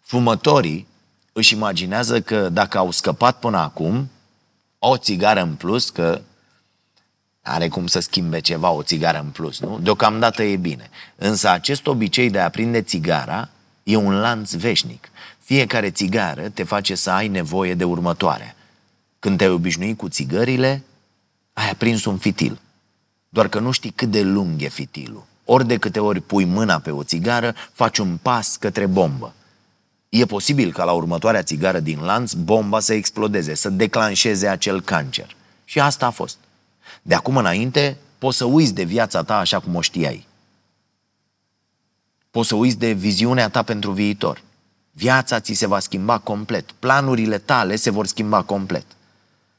[0.02, 0.86] Fumătorii
[1.32, 4.10] își imaginează că dacă au scăpat până acum,
[4.78, 6.20] o țigară în plus, că
[7.50, 9.78] are cum să schimbe ceva, o țigară în plus, nu?
[9.82, 10.90] Deocamdată e bine.
[11.16, 13.48] Însă acest obicei de a prinde țigara
[13.82, 15.10] e un lanț veșnic.
[15.38, 18.54] Fiecare țigară te face să ai nevoie de următoarea.
[19.18, 20.82] Când te-ai obișnuit cu țigările,
[21.52, 22.60] ai aprins un fitil.
[23.28, 25.24] Doar că nu știi cât de lung e fitilul.
[25.44, 29.34] Ori de câte ori pui mâna pe o țigară, faci un pas către bombă.
[30.08, 35.36] E posibil ca la următoarea țigară din lanț bomba să explodeze, să declanșeze acel cancer.
[35.64, 36.36] Și asta a fost.
[37.02, 40.26] De acum înainte, poți să uiți de viața ta așa cum o știai.
[42.30, 44.42] Poți să uiți de viziunea ta pentru viitor.
[44.92, 46.70] Viața ți se va schimba complet.
[46.72, 48.84] Planurile tale se vor schimba complet.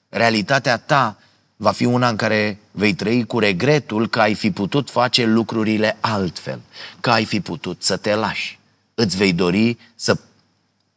[0.09, 1.17] Realitatea ta
[1.55, 5.97] va fi una în care vei trăi cu regretul că ai fi putut face lucrurile
[5.99, 6.61] altfel,
[6.99, 8.59] că ai fi putut să te lași.
[8.93, 10.17] Îți vei dori să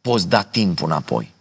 [0.01, 1.33] poți da timpul înapoi.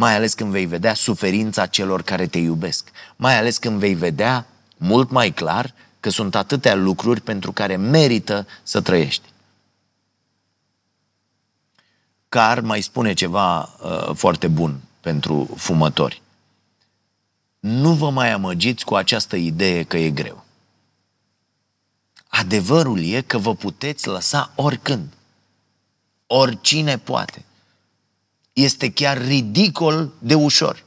[0.00, 2.90] Mai ales când vei vedea suferința celor care te iubesc.
[3.16, 8.46] Mai ales când vei vedea mult mai clar că sunt atâtea lucruri pentru care merită
[8.62, 9.28] să trăiești.
[12.28, 16.22] Car mai spune ceva uh, foarte bun pentru fumători.
[17.58, 20.44] Nu vă mai amăgiți cu această idee că e greu.
[22.28, 25.12] Adevărul e că vă puteți lăsa oricând.
[26.26, 27.44] Oricine poate.
[28.60, 30.84] Este chiar ridicol de ușor.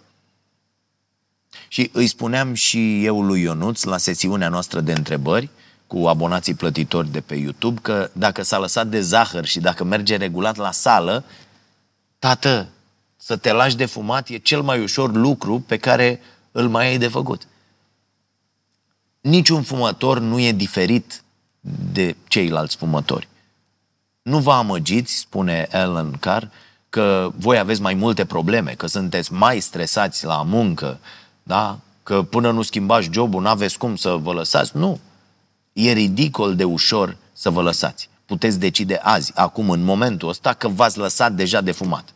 [1.68, 5.50] Și îi spuneam și eu lui Ionuț la sesiunea noastră de întrebări
[5.88, 10.16] cu abonații plătitori de pe YouTube că dacă s-a lăsat de zahăr și dacă merge
[10.16, 11.24] regulat la sală,
[12.20, 12.68] tată,
[13.18, 16.20] să te lași de fumat e cel mai ușor lucru pe care
[16.52, 17.48] îl mai ai de făcut.
[19.22, 21.24] Niciun fumător nu e diferit
[21.94, 23.28] de ceilalți fumători.
[24.22, 26.46] Nu vă amăgiți, spune Alan Carr,
[26.94, 31.00] că voi aveți mai multe probleme, că sunteți mai stresați la muncă,
[31.44, 31.80] da?
[32.04, 34.78] că până nu schimbați jobul, nu aveți cum să vă lăsați.
[34.78, 35.00] Nu.
[35.74, 38.10] E ridicol de ușor să vă lăsați.
[38.26, 42.14] Puteți decide azi, acum, în momentul ăsta, că v-ați lăsat deja de fumat.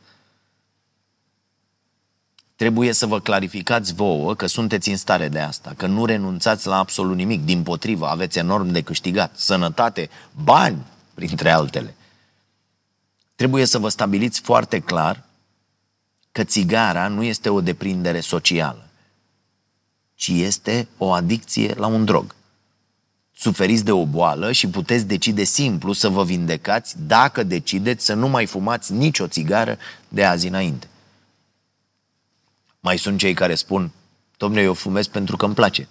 [2.56, 6.78] Trebuie să vă clarificați vouă că sunteți în stare de asta, că nu renunțați la
[6.78, 10.10] absolut nimic, din potrivă, aveți enorm de câștigat, sănătate,
[10.44, 11.96] bani, printre altele.
[13.38, 15.24] Trebuie să vă stabiliți foarte clar
[16.32, 18.90] că țigara nu este o deprindere socială,
[20.16, 22.36] ci este o adicție la un drog.
[23.34, 28.28] Suferiți de o boală și puteți decide simplu să vă vindecați dacă decideți să nu
[28.28, 29.78] mai fumați nicio țigară
[30.08, 30.88] de azi înainte.
[32.80, 33.92] Mai sunt cei care spun,
[34.38, 35.88] domnule, eu fumez pentru că îmi place.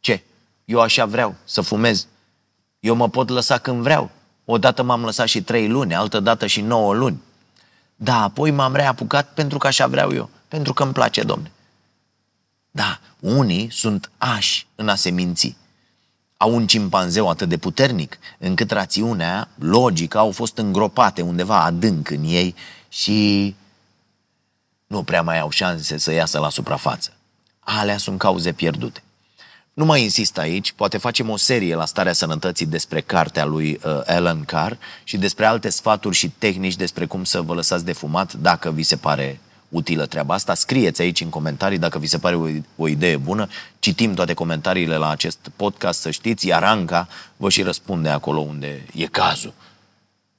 [0.00, 0.22] Ce?
[0.64, 2.06] Eu așa vreau să fumez.
[2.80, 4.10] Eu mă pot lăsa când vreau.
[4.44, 7.22] Odată m-am lăsat și trei luni, altă dată și nouă luni.
[7.96, 11.50] Da, apoi m-am reapucat pentru că așa vreau eu, pentru că îmi place, domne.
[12.70, 15.56] Da, unii sunt ași în a se minți.
[16.36, 22.24] Au un cimpanzeu atât de puternic, încât rațiunea, logica, au fost îngropate undeva adânc în
[22.24, 22.54] ei
[22.88, 23.54] și
[24.86, 27.12] nu prea mai au șanse să iasă la suprafață.
[27.60, 29.02] Alea sunt cauze pierdute.
[29.74, 34.00] Nu mai insist aici, poate facem o serie la starea sănătății despre cartea lui uh,
[34.06, 34.72] Alan Carr
[35.04, 38.82] și despre alte sfaturi și tehnici despre cum să vă lăsați de fumat dacă vi
[38.82, 40.54] se pare utilă treaba asta.
[40.54, 42.46] Scrieți aici în comentarii dacă vi se pare o,
[42.76, 43.48] o idee bună.
[43.78, 48.86] Citim toate comentariile la acest podcast, să știți, iar Anca vă și răspunde acolo unde
[48.94, 49.52] e cazul.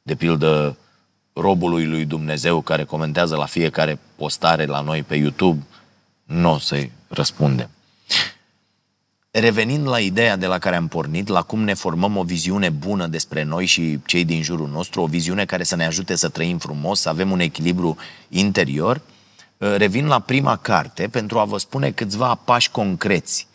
[0.01, 0.77] De pildă,
[1.33, 5.63] robului lui Dumnezeu care comentează la fiecare postare la noi pe YouTube,
[6.23, 7.69] nu o să-i răspundem.
[9.37, 13.07] Revenind la ideea de la care am pornit, la cum ne formăm o viziune bună
[13.07, 16.57] despre noi și cei din jurul nostru, o viziune care să ne ajute să trăim
[16.57, 17.97] frumos, să avem un echilibru
[18.29, 19.01] interior,
[19.57, 23.47] revin la prima carte pentru a vă spune câțiva pași concreți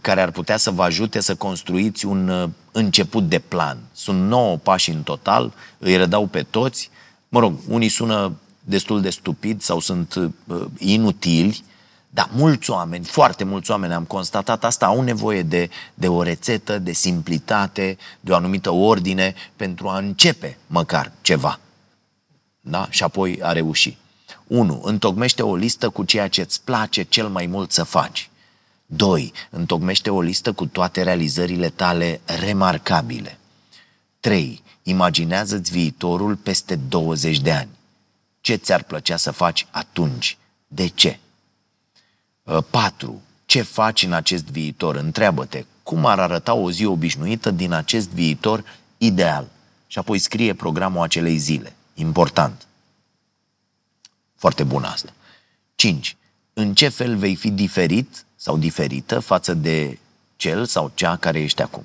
[0.00, 3.78] care ar putea să vă ajute să construiți un început de plan.
[3.92, 6.90] Sunt nouă pași în total, îi redau pe toți.
[7.28, 8.32] Mă rog, unii sună
[8.64, 10.32] destul de stupid sau sunt
[10.78, 11.64] inutili,
[12.14, 16.78] dar mulți oameni, foarte mulți oameni, am constatat asta, au nevoie de, de o rețetă,
[16.78, 21.58] de simplitate, de o anumită ordine pentru a începe măcar ceva.
[22.60, 22.86] Da?
[22.90, 23.96] Și apoi a reuși.
[24.46, 24.80] 1.
[24.84, 28.30] Întocmește o listă cu ceea ce îți place cel mai mult să faci.
[28.86, 29.32] 2.
[29.50, 33.38] Întocmește o listă cu toate realizările tale remarcabile.
[34.20, 34.62] 3.
[34.82, 37.70] Imaginează-ți viitorul peste 20 de ani.
[38.40, 40.36] Ce ți-ar plăcea să faci atunci?
[40.66, 41.18] De ce?
[42.70, 43.10] 4.
[43.10, 44.96] Uh, Ce faci în acest viitor?
[44.96, 48.64] Întreabă-te, cum ar arăta o zi obișnuită din acest viitor
[48.98, 49.48] ideal?
[49.86, 51.72] Și apoi scrie programul acelei zile.
[51.94, 52.66] Important.
[54.36, 55.12] Foarte bun asta.
[55.74, 56.16] 5.
[56.52, 59.98] În ce fel vei fi diferit sau diferită față de
[60.36, 61.84] cel sau cea care ești acum?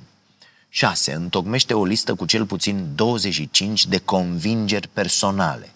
[0.70, 1.14] 6.
[1.14, 5.72] Întocmește o listă cu cel puțin 25 de convingeri personale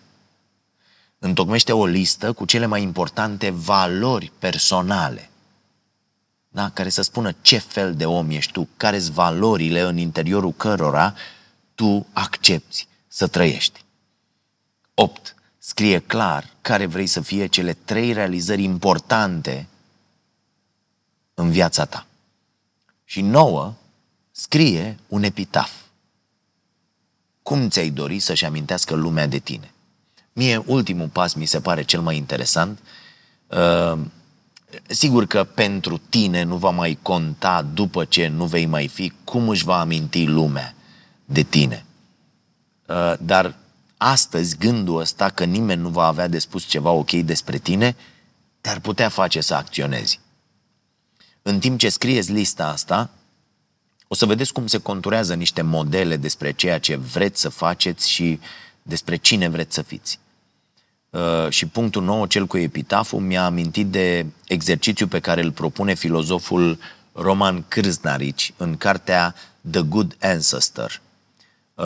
[1.24, 5.30] întocmește o listă cu cele mai importante valori personale,
[6.48, 6.70] da?
[6.70, 11.16] care să spună ce fel de om ești tu, care sunt valorile în interiorul cărora
[11.76, 13.84] tu accepti să trăiești.
[14.94, 15.36] 8.
[15.58, 19.68] Scrie clar care vrei să fie cele trei realizări importante
[21.34, 22.06] în viața ta.
[23.04, 23.74] Și 9.
[24.32, 25.72] Scrie un epitaf.
[27.44, 29.71] Cum ți-ai dori să-și amintească lumea de tine?
[30.42, 32.80] Mie ultimul pas mi se pare cel mai interesant.
[33.48, 34.00] Uh,
[34.88, 39.50] sigur că pentru tine nu va mai conta după ce nu vei mai fi cum
[39.50, 40.74] își va aminti lumea
[41.26, 41.86] de tine.
[42.86, 43.56] Uh, dar
[43.98, 47.96] astăzi gândul ăsta că nimeni nu va avea de spus ceva ok despre tine
[48.62, 50.20] te-ar putea face să acționezi.
[51.42, 53.10] În timp ce scrieți lista asta,
[54.08, 58.40] o să vedeți cum se conturează niște modele despre ceea ce vreți să faceți și
[58.82, 60.20] despre cine vreți să fiți.
[61.12, 65.94] Uh, și punctul nou, cel cu epitaful, mi-a amintit de exercițiu pe care îl propune
[65.94, 66.78] filozoful
[67.14, 69.36] Roman Krznarici în cartea
[69.72, 71.02] The Good Ancestor.
[71.76, 71.86] Uh,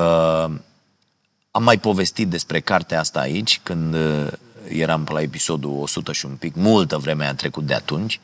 [1.52, 4.28] am mai povestit despre cartea asta aici, când uh,
[4.68, 8.20] eram pe la episodul 100 și un pic, multă vreme a trecut de atunci.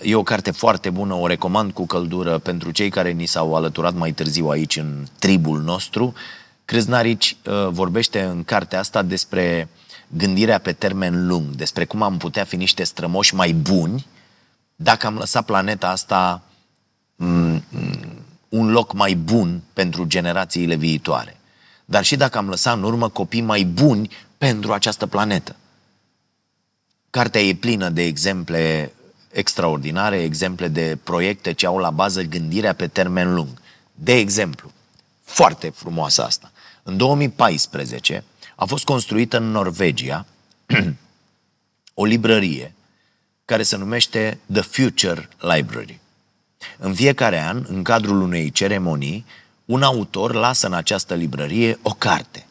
[0.00, 3.94] E o carte foarte bună, o recomand cu căldură pentru cei care ni s-au alăturat
[3.94, 6.14] mai târziu aici în tribul nostru.
[6.70, 7.36] Krznarici
[7.68, 9.68] vorbește în cartea asta despre
[10.08, 14.06] gândirea pe termen lung, despre cum am putea fi niște strămoși mai buni
[14.76, 16.42] dacă am lăsat planeta asta
[17.16, 17.64] mm,
[18.48, 21.40] un loc mai bun pentru generațiile viitoare.
[21.84, 25.56] Dar și dacă am lăsat în urmă copii mai buni pentru această planetă.
[27.10, 28.92] Cartea e plină de exemple
[29.30, 33.60] extraordinare, exemple de proiecte ce au la bază gândirea pe termen lung.
[33.94, 34.72] De exemplu,
[35.24, 36.50] foarte frumoasă asta.
[36.90, 38.24] În 2014,
[38.56, 40.26] a fost construită în Norvegia
[41.94, 42.74] o librărie
[43.44, 46.00] care se numește The Future Library.
[46.78, 49.24] În fiecare an, în cadrul unei ceremonii,
[49.64, 52.46] un autor lasă în această librărie o carte.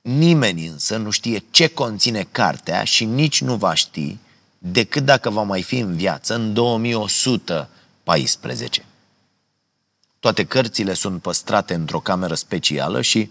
[0.00, 4.16] Nimeni însă nu știe ce conține cartea și nici nu va ști
[4.58, 8.84] decât dacă va mai fi în viață în 2114.
[10.22, 13.30] Toate cărțile sunt păstrate într-o cameră specială și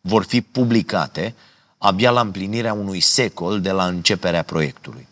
[0.00, 1.34] vor fi publicate
[1.78, 5.06] abia la împlinirea unui secol de la începerea proiectului.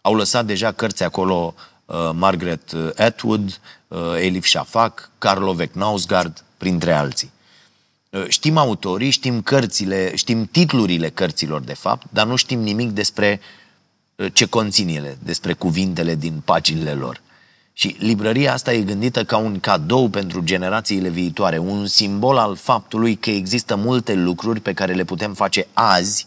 [0.00, 1.54] Au lăsat deja cărți acolo
[1.84, 7.30] uh, Margaret Atwood, uh, Elif Shafak, Carlo Vecnausgard, printre alții.
[8.10, 13.40] Uh, știm autorii, știm cărțile, știm titlurile cărților de fapt, dar nu știm nimic despre
[14.16, 17.24] uh, ce conțin ele, despre cuvintele din paginile lor.
[17.78, 23.16] Și librăria asta e gândită ca un cadou pentru generațiile viitoare, un simbol al faptului
[23.16, 26.26] că există multe lucruri pe care le putem face azi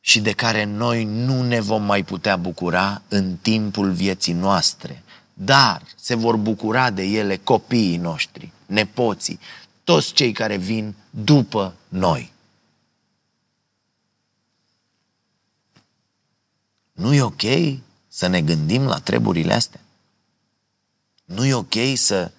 [0.00, 5.02] și de care noi nu ne vom mai putea bucura în timpul vieții noastre.
[5.34, 9.38] Dar se vor bucura de ele copiii noștri, nepoții,
[9.84, 12.32] toți cei care vin după noi.
[16.92, 17.42] Nu e ok
[18.08, 19.80] să ne gândim la treburile astea?
[21.34, 22.30] Nu e ok să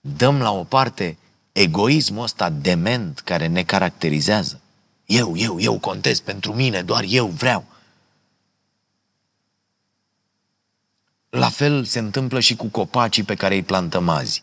[0.00, 1.18] dăm la o parte
[1.52, 4.60] egoismul ăsta dement care ne caracterizează?
[5.06, 7.64] Eu, eu, eu contez pentru mine, doar eu vreau.
[11.30, 14.42] La fel se întâmplă și cu copacii pe care îi plantăm azi.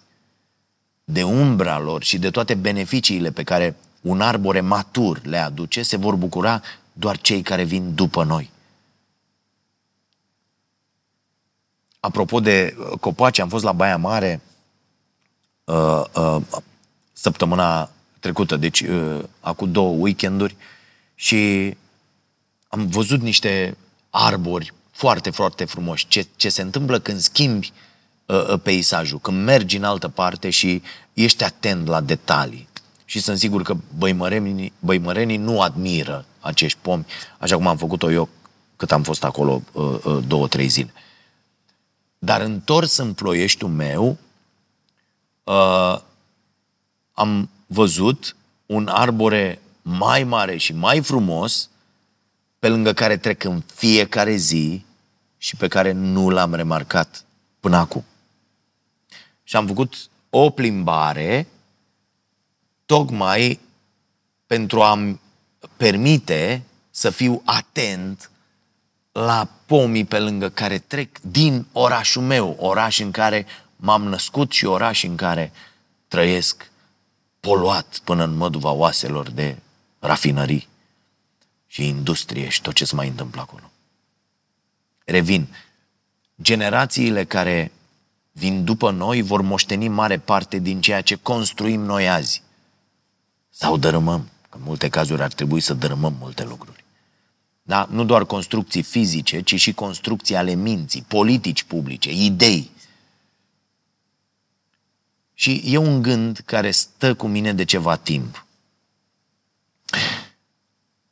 [1.03, 5.95] De umbra lor și de toate beneficiile pe care un arbore matur le aduce, se
[5.95, 6.61] vor bucura
[6.93, 8.51] doar cei care vin după noi.
[12.07, 14.41] Apropo de uh, copaci, am fost la Baia Mare
[15.63, 16.41] uh, uh,
[17.13, 17.89] săptămâna
[18.19, 20.55] trecută, deci uh, acum două weekenduri
[21.15, 21.73] și
[22.67, 23.77] am văzut niște
[24.09, 26.07] arbori foarte, foarte frumoși.
[26.07, 27.71] Ce, ce se întâmplă când schimbi
[28.25, 30.81] uh, uh, peisajul, când mergi în altă parte și
[31.13, 32.67] ești atent la detalii.
[33.05, 37.05] Și sunt sigur că băimărenii, băimărenii nu admiră acești pomi,
[37.37, 38.29] așa cum am făcut-o eu
[38.75, 40.93] cât am fost acolo uh, uh, două, trei zile.
[42.19, 44.17] Dar întors în ploieștiul meu,
[45.43, 45.99] uh,
[47.13, 51.69] am văzut un arbore mai mare și mai frumos,
[52.59, 54.85] pe lângă care trec în fiecare zi
[55.37, 57.25] și pe care nu l-am remarcat
[57.59, 58.05] până acum.
[59.43, 61.47] Și am făcut o plimbare
[62.85, 63.59] tocmai
[64.45, 65.19] pentru a-mi
[65.77, 68.31] permite să fiu atent
[69.17, 73.45] la pomii pe lângă care trec din orașul meu, oraș în care
[73.75, 75.51] m-am născut și oraș în care
[76.07, 76.71] trăiesc
[77.39, 79.57] poluat până în măduva oaselor de
[79.99, 80.67] rafinării
[81.67, 83.71] și industrie și tot ce se mai întâmplă acolo.
[85.05, 85.47] Revin,
[86.41, 87.71] generațiile care
[88.31, 92.43] vin după noi vor moșteni mare parte din ceea ce construim noi azi.
[93.49, 96.85] Sau dărâmăm, că în multe cazuri ar trebui să dărâmăm multe lucruri.
[97.67, 97.87] Da?
[97.91, 102.71] Nu doar construcții fizice, ci și construcții ale minții, politici publice, idei.
[105.33, 108.45] Și e un gând care stă cu mine de ceva timp.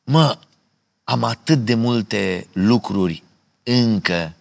[0.03, 0.37] Mă,
[1.03, 3.23] am atât de multe lucruri
[3.63, 4.33] încă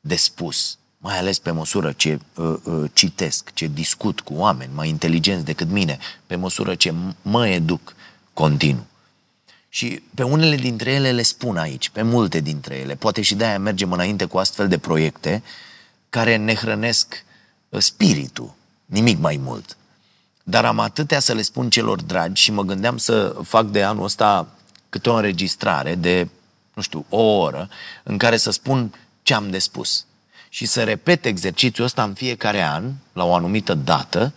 [0.00, 4.88] de spus, mai ales pe măsură ce uh, uh, citesc, ce discut cu oameni mai
[4.88, 7.94] inteligenți decât mine, pe măsură ce mă educ
[8.32, 8.86] continuu.
[9.74, 12.94] Și pe unele dintre ele le spun aici, pe multe dintre ele.
[12.94, 15.42] Poate și de-aia mergem înainte cu astfel de proiecte
[16.10, 17.24] care ne hrănesc
[17.68, 18.54] uh, spiritul,
[18.84, 19.76] nimic mai mult.
[20.42, 24.04] Dar am atâtea să le spun celor dragi și mă gândeam să fac de anul
[24.04, 24.48] ăsta
[24.88, 26.28] câte o înregistrare de,
[26.74, 27.68] nu știu, o oră
[28.02, 30.06] în care să spun ce am de spus.
[30.48, 34.32] Și să repet exercițiul ăsta în fiecare an, la o anumită dată,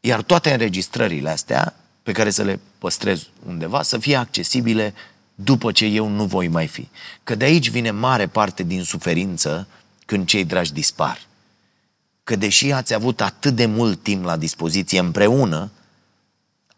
[0.00, 4.94] iar toate înregistrările astea pe care să le păstrez undeva, să fie accesibile
[5.34, 6.88] după ce eu nu voi mai fi.
[7.24, 9.66] Că de aici vine mare parte din suferință
[10.06, 11.26] când cei dragi dispar.
[12.24, 15.70] Că deși ați avut atât de mult timp la dispoziție împreună,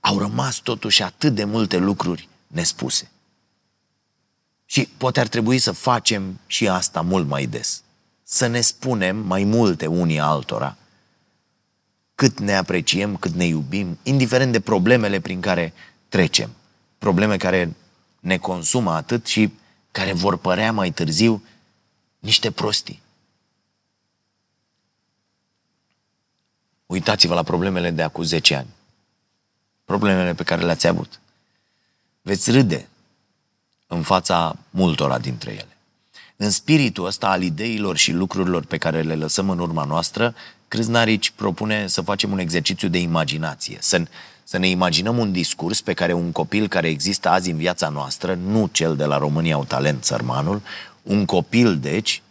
[0.01, 3.11] au rămas totuși atât de multe lucruri nespuse.
[4.67, 7.83] Și poate ar trebui să facem și asta mult mai des.
[8.23, 10.77] Să ne spunem mai multe unii altora–
[12.19, 15.73] cât ne apreciem, cât ne iubim, indiferent de problemele prin care
[16.09, 16.51] trecem.
[16.99, 17.75] Probleme care
[18.21, 19.53] ne consumă atât și
[19.93, 21.43] care vor părea mai târziu
[22.19, 23.03] niște prostii.
[26.87, 28.69] Uitați-vă la problemele de acum 10 ani.
[29.85, 31.21] Problemele pe care le-ați avut.
[32.23, 32.89] Veți râde
[33.87, 35.77] în fața multora dintre ele.
[36.37, 40.35] În spiritul ăsta al ideilor și lucrurilor pe care le lăsăm în urma noastră,
[40.69, 44.03] Crâznarici propune să facem un exercițiu de imaginație, să,
[44.45, 48.35] să ne imaginăm un discurs pe care un copil care există azi în viața noastră,
[48.35, 50.62] nu cel de la România au talent sărmanul,
[51.03, 52.23] un copil, deci,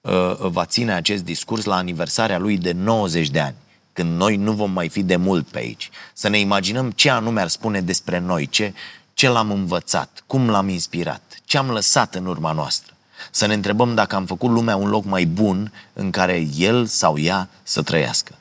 [0.00, 3.54] uh, va ține acest discurs la aniversarea lui de 90 de ani,
[3.92, 5.90] când noi nu vom mai fi de mult pe aici.
[6.12, 8.72] Să ne imaginăm ce anume ar spune despre noi, ce,
[9.14, 12.93] ce l-am învățat, cum l-am inspirat, ce am lăsat în urma noastră.
[13.36, 17.18] Să ne întrebăm dacă am făcut lumea un loc mai bun în care el sau
[17.18, 18.34] ea să trăiască.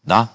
[0.00, 0.32] Da?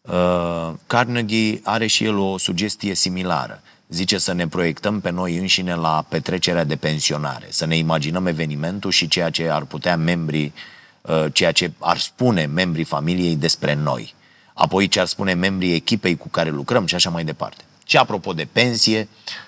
[0.00, 3.62] Uh, Carnegie are și el o sugestie similară.
[3.88, 8.90] zice să ne proiectăm pe noi înșine la petrecerea de pensionare, să ne imaginăm evenimentul
[8.90, 10.52] și ceea ce ar putea membrii,
[11.00, 14.14] uh, ceea ce ar spune membrii familiei despre noi.
[14.54, 17.64] Apoi ce ar spune membrii echipei cu care lucrăm și așa mai departe.
[17.84, 19.45] Și apropo de pensie, uh,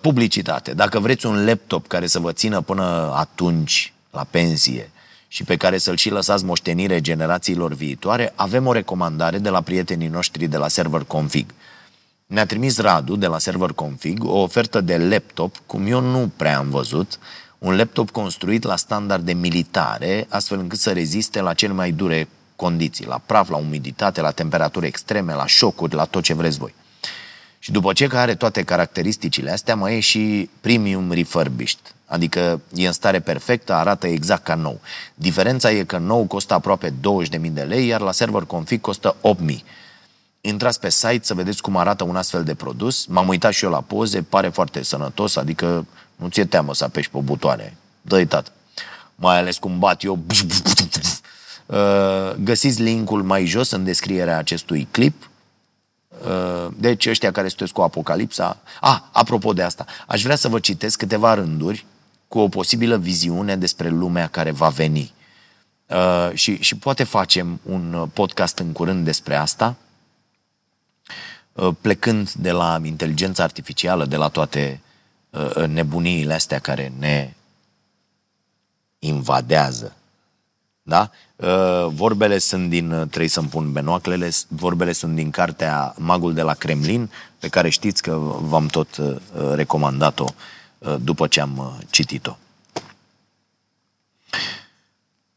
[0.00, 0.74] publicitate.
[0.74, 4.90] Dacă vreți un laptop care să vă țină până atunci la pensie
[5.28, 10.08] și pe care să-l și lăsați moștenire generațiilor viitoare, avem o recomandare de la prietenii
[10.08, 11.54] noștri de la Server Config.
[12.26, 16.58] Ne-a trimis Radu de la Server Config o ofertă de laptop, cum eu nu prea
[16.58, 17.18] am văzut,
[17.58, 23.06] un laptop construit la standarde militare, astfel încât să reziste la cele mai dure condiții,
[23.06, 26.74] la praf, la umiditate, la temperaturi extreme, la șocuri, la tot ce vreți voi.
[27.66, 32.86] Și după ce că are toate caracteristicile astea, mai e și premium refurbished, adică e
[32.86, 34.80] în stare perfectă, arată exact ca nou.
[35.14, 36.94] Diferența e că nou costă aproape 20.000
[37.40, 39.16] de lei, iar la server config costă
[39.50, 39.56] 8.000
[40.40, 43.06] intrați pe site să vedeți cum arată un astfel de produs.
[43.06, 45.86] M-am uitat și eu la poze, pare foarte sănătos, adică
[46.16, 47.76] nu ți-e teamă să apeși pe butoane.
[48.02, 48.50] Dă-i tată.
[49.14, 50.18] Mai ales cum bat eu.
[51.66, 51.76] Uh,
[52.38, 55.30] găsiți linkul mai jos în descrierea acestui clip.
[56.24, 58.58] Uh, deci ăștia care sunteți cu Apocalipsa...
[58.80, 61.86] Ah, apropo de asta, aș vrea să vă citesc câteva rânduri
[62.28, 65.12] cu o posibilă viziune despre lumea care va veni.
[65.86, 69.76] Uh, și, și poate facem un podcast în curând despre asta
[71.56, 74.80] Uh, plecând de la inteligența artificială, de la toate
[75.30, 77.34] uh, uh, nebuniile astea care ne
[78.98, 79.96] invadează.
[80.82, 81.10] Da?
[81.88, 87.10] Vorbele sunt din, trebuie să-mi pun benoaclele, vorbele sunt din cartea Magul de la Kremlin,
[87.38, 89.00] pe care știți că v-am tot
[89.54, 90.26] recomandat-o
[91.00, 92.36] după ce am citit-o.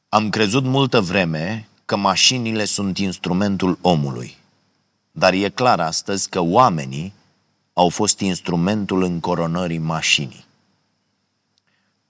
[0.10, 4.38] Am crezut multă vreme că mașinile sunt instrumentul omului.
[5.12, 7.14] Dar e clar astăzi că oamenii
[7.74, 10.46] au fost instrumentul încoronării mașinii.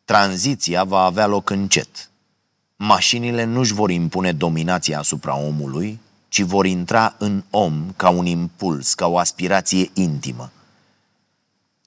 [0.05, 2.08] Tranziția va avea loc încet.
[2.81, 8.93] Mașinile nu-și vor impune dominația asupra omului, ci vor intra în om ca un impuls,
[8.93, 10.51] ca o aspirație intimă.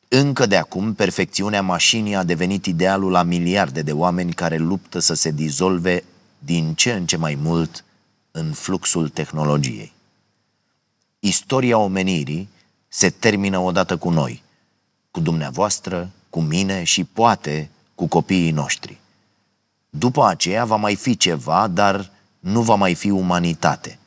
[0.09, 5.15] Încă de acum, perfecțiunea mașinii a devenit idealul la miliarde de oameni care luptă să
[5.15, 6.05] se dizolve
[6.39, 7.85] din ce în ce mai mult
[8.31, 9.93] în fluxul tehnologiei.
[11.19, 12.49] Istoria omenirii
[12.89, 14.43] se termină odată cu noi,
[15.11, 19.02] cu dumneavoastră, cu mine și poate cu copiii noștri.
[19.99, 23.99] După aceea va mai fi ceva, dar nu va mai fi umanitate.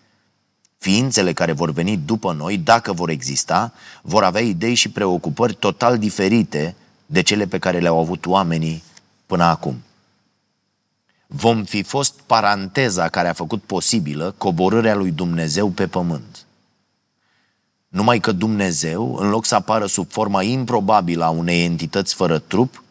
[0.78, 5.98] Ființele care vor veni după noi, dacă vor exista, vor avea idei și preocupări total
[5.98, 6.76] diferite
[7.06, 8.84] de cele pe care le-au avut oamenii
[9.26, 9.84] până acum.
[11.28, 16.46] Vom fi fost paranteza care a făcut posibilă coborârea lui Dumnezeu pe pământ.
[17.88, 22.84] Numai că Dumnezeu, în loc să apară sub forma improbabilă a unei entități fără trup,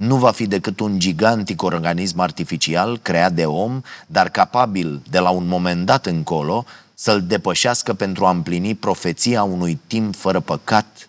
[0.00, 5.30] nu va fi decât un gigantic organism artificial creat de om, dar capabil de la
[5.30, 11.08] un moment dat încolo să-l depășească pentru a împlini profeția unui timp fără păcat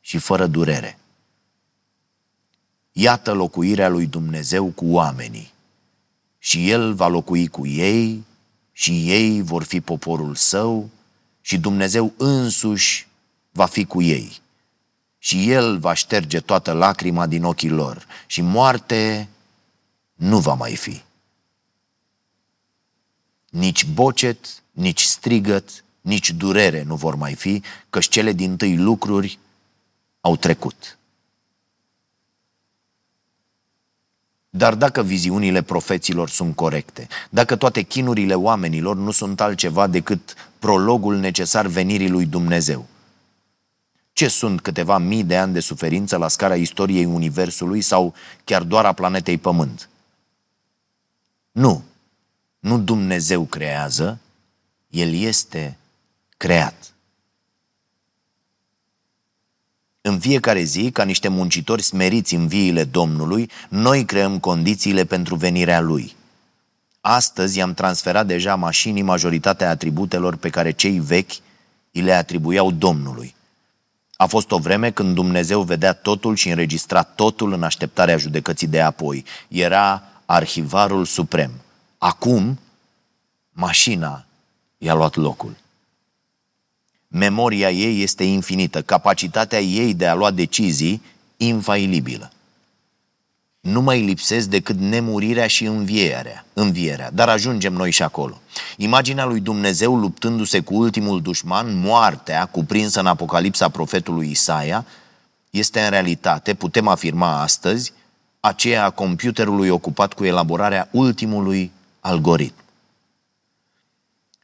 [0.00, 0.98] și fără durere.
[2.92, 5.52] Iată locuirea lui Dumnezeu cu oamenii.
[6.38, 8.24] Și El va locui cu ei
[8.72, 10.90] și ei vor fi poporul său
[11.40, 13.06] și Dumnezeu însuși
[13.50, 14.40] va fi cu ei.
[15.18, 19.28] Și El va șterge toată lacrima din ochii lor și moarte
[20.14, 21.02] nu va mai fi.
[23.50, 29.38] Nici bocet, nici strigăt, nici durere nu vor mai fi, căci cele din tâi lucruri
[30.20, 30.98] au trecut.
[34.50, 41.16] Dar dacă viziunile profeților sunt corecte, dacă toate chinurile oamenilor nu sunt altceva decât prologul
[41.16, 42.86] necesar venirii lui Dumnezeu,
[44.18, 48.14] ce sunt câteva mii de ani de suferință la scara istoriei Universului sau
[48.44, 49.88] chiar doar a planetei Pământ?
[51.52, 51.82] Nu.
[52.58, 54.18] Nu Dumnezeu creează,
[54.88, 55.78] El este
[56.36, 56.94] creat.
[60.00, 65.80] În fiecare zi, ca niște muncitori smeriți în viile Domnului, noi creăm condițiile pentru venirea
[65.80, 66.16] Lui.
[67.00, 71.32] Astăzi i-am transferat deja mașinii majoritatea atributelor pe care cei vechi
[71.92, 73.36] îi le atribuiau Domnului.
[74.20, 78.80] A fost o vreme când Dumnezeu vedea totul și înregistra totul în așteptarea judecății de
[78.80, 79.24] apoi.
[79.48, 81.50] Era arhivarul suprem.
[81.98, 82.58] Acum,
[83.52, 84.24] mașina
[84.78, 85.56] i-a luat locul.
[87.08, 91.02] Memoria ei este infinită, capacitatea ei de a lua decizii
[91.36, 92.30] infailibilă.
[93.60, 98.40] Nu mai lipsesc decât nemurirea și învierea, învierea, dar ajungem noi și acolo.
[98.76, 104.86] Imaginea lui Dumnezeu luptându-se cu ultimul dușman, moartea, cuprinsă în Apocalipsa profetului Isaia,
[105.50, 107.92] este în realitate, putem afirma astăzi,
[108.40, 112.62] aceea a computerului ocupat cu elaborarea ultimului algoritm.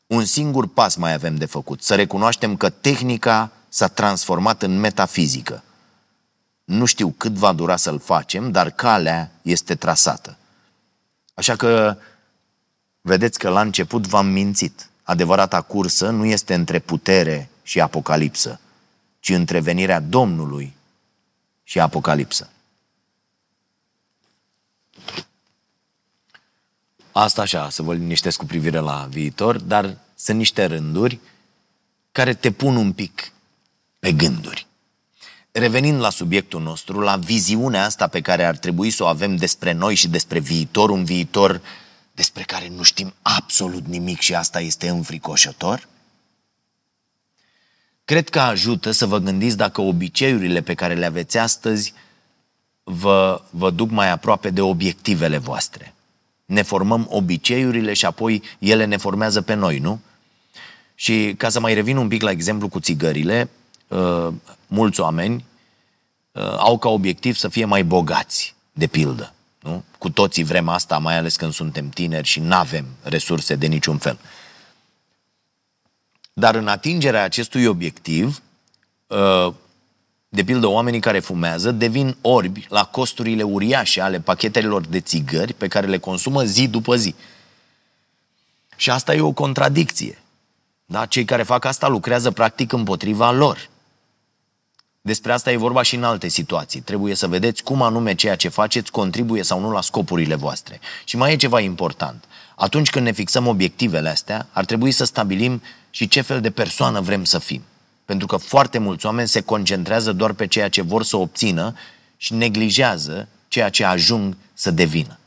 [0.06, 5.62] Un singur pas mai avem de făcut, să recunoaștem că tehnica s-a transformat în metafizică.
[6.64, 10.36] Nu știu cât va dura să-l facem, dar calea este trasată.
[11.34, 11.96] Așa că,
[13.00, 14.88] vedeți că la început v-am mințit.
[15.02, 18.60] Adevărata cursă nu este între putere și apocalipsă,
[19.20, 20.74] ci între venirea Domnului
[21.62, 22.48] și apocalipsă.
[27.12, 31.18] Asta așa, să vă liniștesc cu privire la viitor, dar sunt niște rânduri
[32.12, 33.32] care te pun un pic
[33.98, 34.66] pe gânduri.
[35.56, 39.72] Revenind la subiectul nostru, la viziunea asta pe care ar trebui să o avem despre
[39.72, 41.60] noi și despre viitor, un viitor
[42.12, 45.88] despre care nu știm absolut nimic și asta este înfricoșător,
[48.04, 51.94] cred că ajută să vă gândiți dacă obiceiurile pe care le aveți astăzi
[52.82, 55.94] vă, vă duc mai aproape de obiectivele voastre.
[56.44, 60.00] Ne formăm obiceiurile și apoi ele ne formează pe noi, nu?
[60.94, 63.50] Și ca să mai revin un pic la exemplu cu țigările,
[63.88, 64.28] uh,
[64.66, 65.44] mulți oameni
[66.32, 69.32] uh, au ca obiectiv să fie mai bogați, de pildă.
[69.60, 69.84] Nu?
[69.98, 73.98] Cu toții vrem asta, mai ales când suntem tineri și nu avem resurse de niciun
[73.98, 74.18] fel.
[76.32, 78.42] Dar în atingerea acestui obiectiv,
[79.06, 79.52] uh,
[80.28, 85.68] de pildă, oamenii care fumează devin orbi la costurile uriașe ale pachetelor de țigări pe
[85.68, 87.14] care le consumă zi după zi.
[88.76, 90.18] Și asta e o contradicție.
[90.86, 91.06] Da?
[91.06, 93.68] Cei care fac asta lucrează practic împotriva lor.
[95.06, 96.80] Despre asta e vorba și în alte situații.
[96.80, 100.80] Trebuie să vedeți cum anume ceea ce faceți contribuie sau nu la scopurile voastre.
[101.04, 102.24] Și mai e ceva important.
[102.56, 107.00] Atunci când ne fixăm obiectivele astea, ar trebui să stabilim și ce fel de persoană
[107.00, 107.62] vrem să fim.
[108.04, 111.74] Pentru că foarte mulți oameni se concentrează doar pe ceea ce vor să obțină
[112.16, 115.18] și neglijează ceea ce ajung să devină.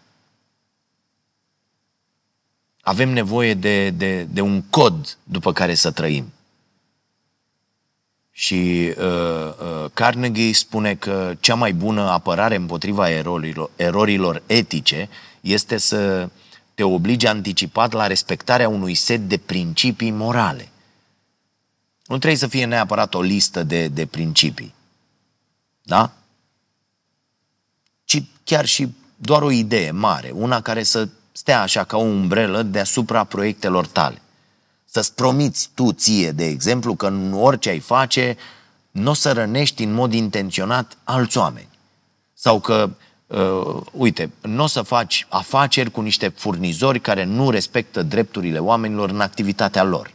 [2.82, 6.32] Avem nevoie de, de, de un cod după care să trăim.
[8.39, 15.09] Și uh, uh, Carnegie spune că cea mai bună apărare împotriva erorilor, erorilor etice
[15.41, 16.29] este să
[16.73, 20.69] te oblige anticipat la respectarea unui set de principii morale.
[22.05, 24.73] Nu trebuie să fie neapărat o listă de, de principii.
[25.81, 26.11] Da?
[28.05, 32.63] Ci chiar și doar o idee mare, una care să stea așa ca o umbrelă
[32.63, 34.21] deasupra proiectelor tale.
[34.98, 38.38] Să-ți promiți tu ție, de exemplu, că în orice ai face,
[38.91, 41.68] nu o să rănești în mod intenționat alți oameni.
[42.34, 42.89] Sau că,
[43.28, 49.10] uh, uite, nu o să faci afaceri cu niște furnizori care nu respectă drepturile oamenilor
[49.10, 50.12] în activitatea lor.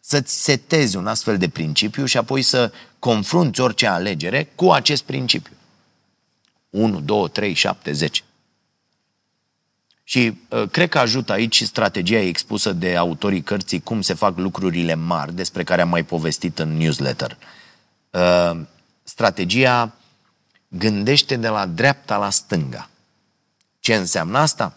[0.00, 5.54] Să-ți setezi un astfel de principiu și apoi să confrunți orice alegere cu acest principiu.
[6.70, 8.22] 1, 2, 3, 7, 10.
[10.10, 14.38] Și uh, cred că ajută aici și strategia expusă de autorii cărții Cum se fac
[14.38, 17.36] lucrurile mari, despre care am mai povestit în newsletter.
[18.10, 18.60] Uh,
[19.02, 19.94] strategia
[20.68, 22.90] gândește de la dreapta la stânga.
[23.80, 24.76] Ce înseamnă asta?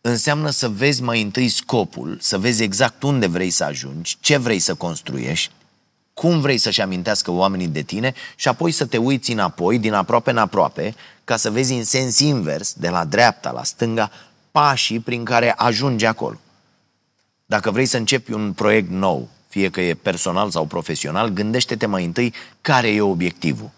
[0.00, 4.58] Înseamnă să vezi mai întâi scopul, să vezi exact unde vrei să ajungi, ce vrei
[4.58, 5.52] să construiești,
[6.14, 10.30] cum vrei să-și amintească oamenii de tine și apoi să te uiți înapoi, din aproape
[10.30, 10.94] în aproape,
[11.24, 14.10] ca să vezi în sens invers, de la dreapta la stânga,
[14.50, 16.38] pașii prin care ajungi acolo.
[17.46, 22.04] Dacă vrei să începi un proiect nou, fie că e personal sau profesional, gândește-te mai
[22.04, 23.70] întâi care e obiectivul.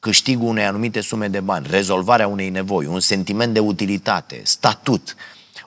[0.00, 5.16] Câștigul unei anumite sume de bani, rezolvarea unei nevoi, un sentiment de utilitate, statut,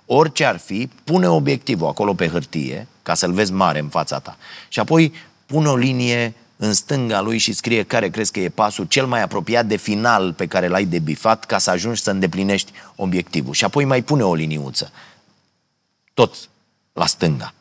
[0.05, 4.37] orice ar fi, pune obiectivul acolo pe hârtie, ca să-l vezi mare în fața ta.
[4.67, 5.13] Și apoi
[5.49, 9.21] pune o linie în stânga lui și scrie care crezi că e pasul cel mai
[9.21, 13.53] apropiat de final pe care l-ai de bifat ca să ajungi să îndeplinești obiectivul.
[13.53, 14.91] Și apoi mai pune o liniuță.
[16.13, 16.35] Tot
[16.93, 17.53] la stânga.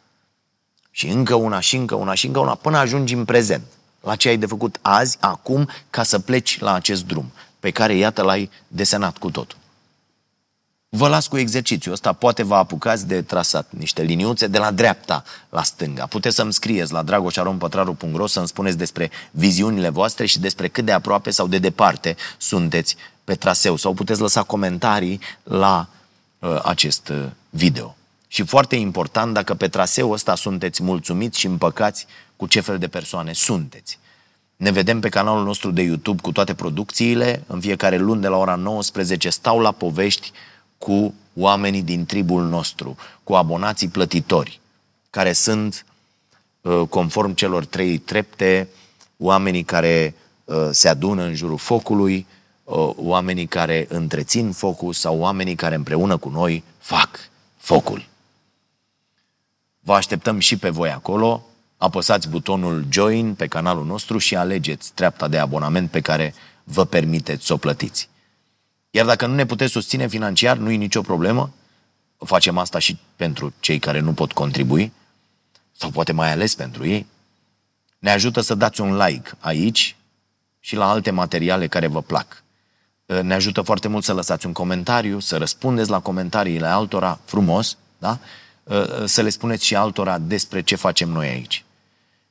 [0.90, 3.64] Și încă una, și încă una, și încă una, până ajungi în prezent.
[4.00, 7.94] La ce ai de făcut azi, acum, ca să pleci la acest drum, pe care,
[7.94, 9.57] iată, l-ai desenat cu totul.
[10.90, 15.24] Vă las cu exercițiul ăsta, poate vă apucați de trasat niște liniuțe de la dreapta
[15.48, 16.06] la stânga.
[16.06, 21.30] Puteți să-mi scrieți la dragoșarompătraru.ro să-mi spuneți despre viziunile voastre și despre cât de aproape
[21.30, 23.76] sau de departe sunteți pe traseu.
[23.76, 25.88] Sau puteți lăsa comentarii la
[26.38, 27.96] uh, acest uh, video.
[28.28, 32.88] Și foarte important, dacă pe traseul ăsta sunteți mulțumiți și împăcați cu ce fel de
[32.88, 33.98] persoane sunteți.
[34.56, 37.42] Ne vedem pe canalul nostru de YouTube cu toate producțiile.
[37.46, 40.32] În fiecare luni de la ora 19 stau la povești
[40.78, 44.60] cu oamenii din tribul nostru, cu abonații plătitori,
[45.10, 45.86] care sunt,
[46.60, 48.68] uh, conform celor trei trepte,
[49.16, 50.14] oamenii care
[50.44, 52.26] uh, se adună în jurul focului,
[52.64, 57.18] uh, oamenii care întrețin focul sau oamenii care împreună cu noi fac
[57.56, 58.06] focul.
[59.80, 61.42] Vă așteptăm și pe voi acolo.
[61.76, 67.46] Apăsați butonul Join pe canalul nostru și alegeți treapta de abonament pe care vă permiteți
[67.46, 68.08] să o plătiți.
[68.90, 71.50] Iar dacă nu ne puteți susține financiar, nu e nicio problemă.
[72.16, 74.92] Facem asta și pentru cei care nu pot contribui,
[75.72, 77.06] sau poate mai ales pentru ei.
[77.98, 79.96] Ne ajută să dați un like aici
[80.60, 82.42] și la alte materiale care vă plac.
[83.22, 88.18] Ne ajută foarte mult să lăsați un comentariu, să răspundeți la comentariile altora frumos, da?
[89.04, 91.64] să le spuneți și altora despre ce facem noi aici.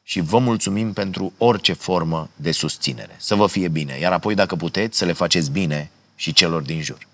[0.04, 3.16] Și vă mulțumim pentru orice formă de susținere.
[3.18, 3.98] Să vă fie bine.
[4.00, 7.08] Iar apoi, dacă puteți, să le faceți bine și celor din jur.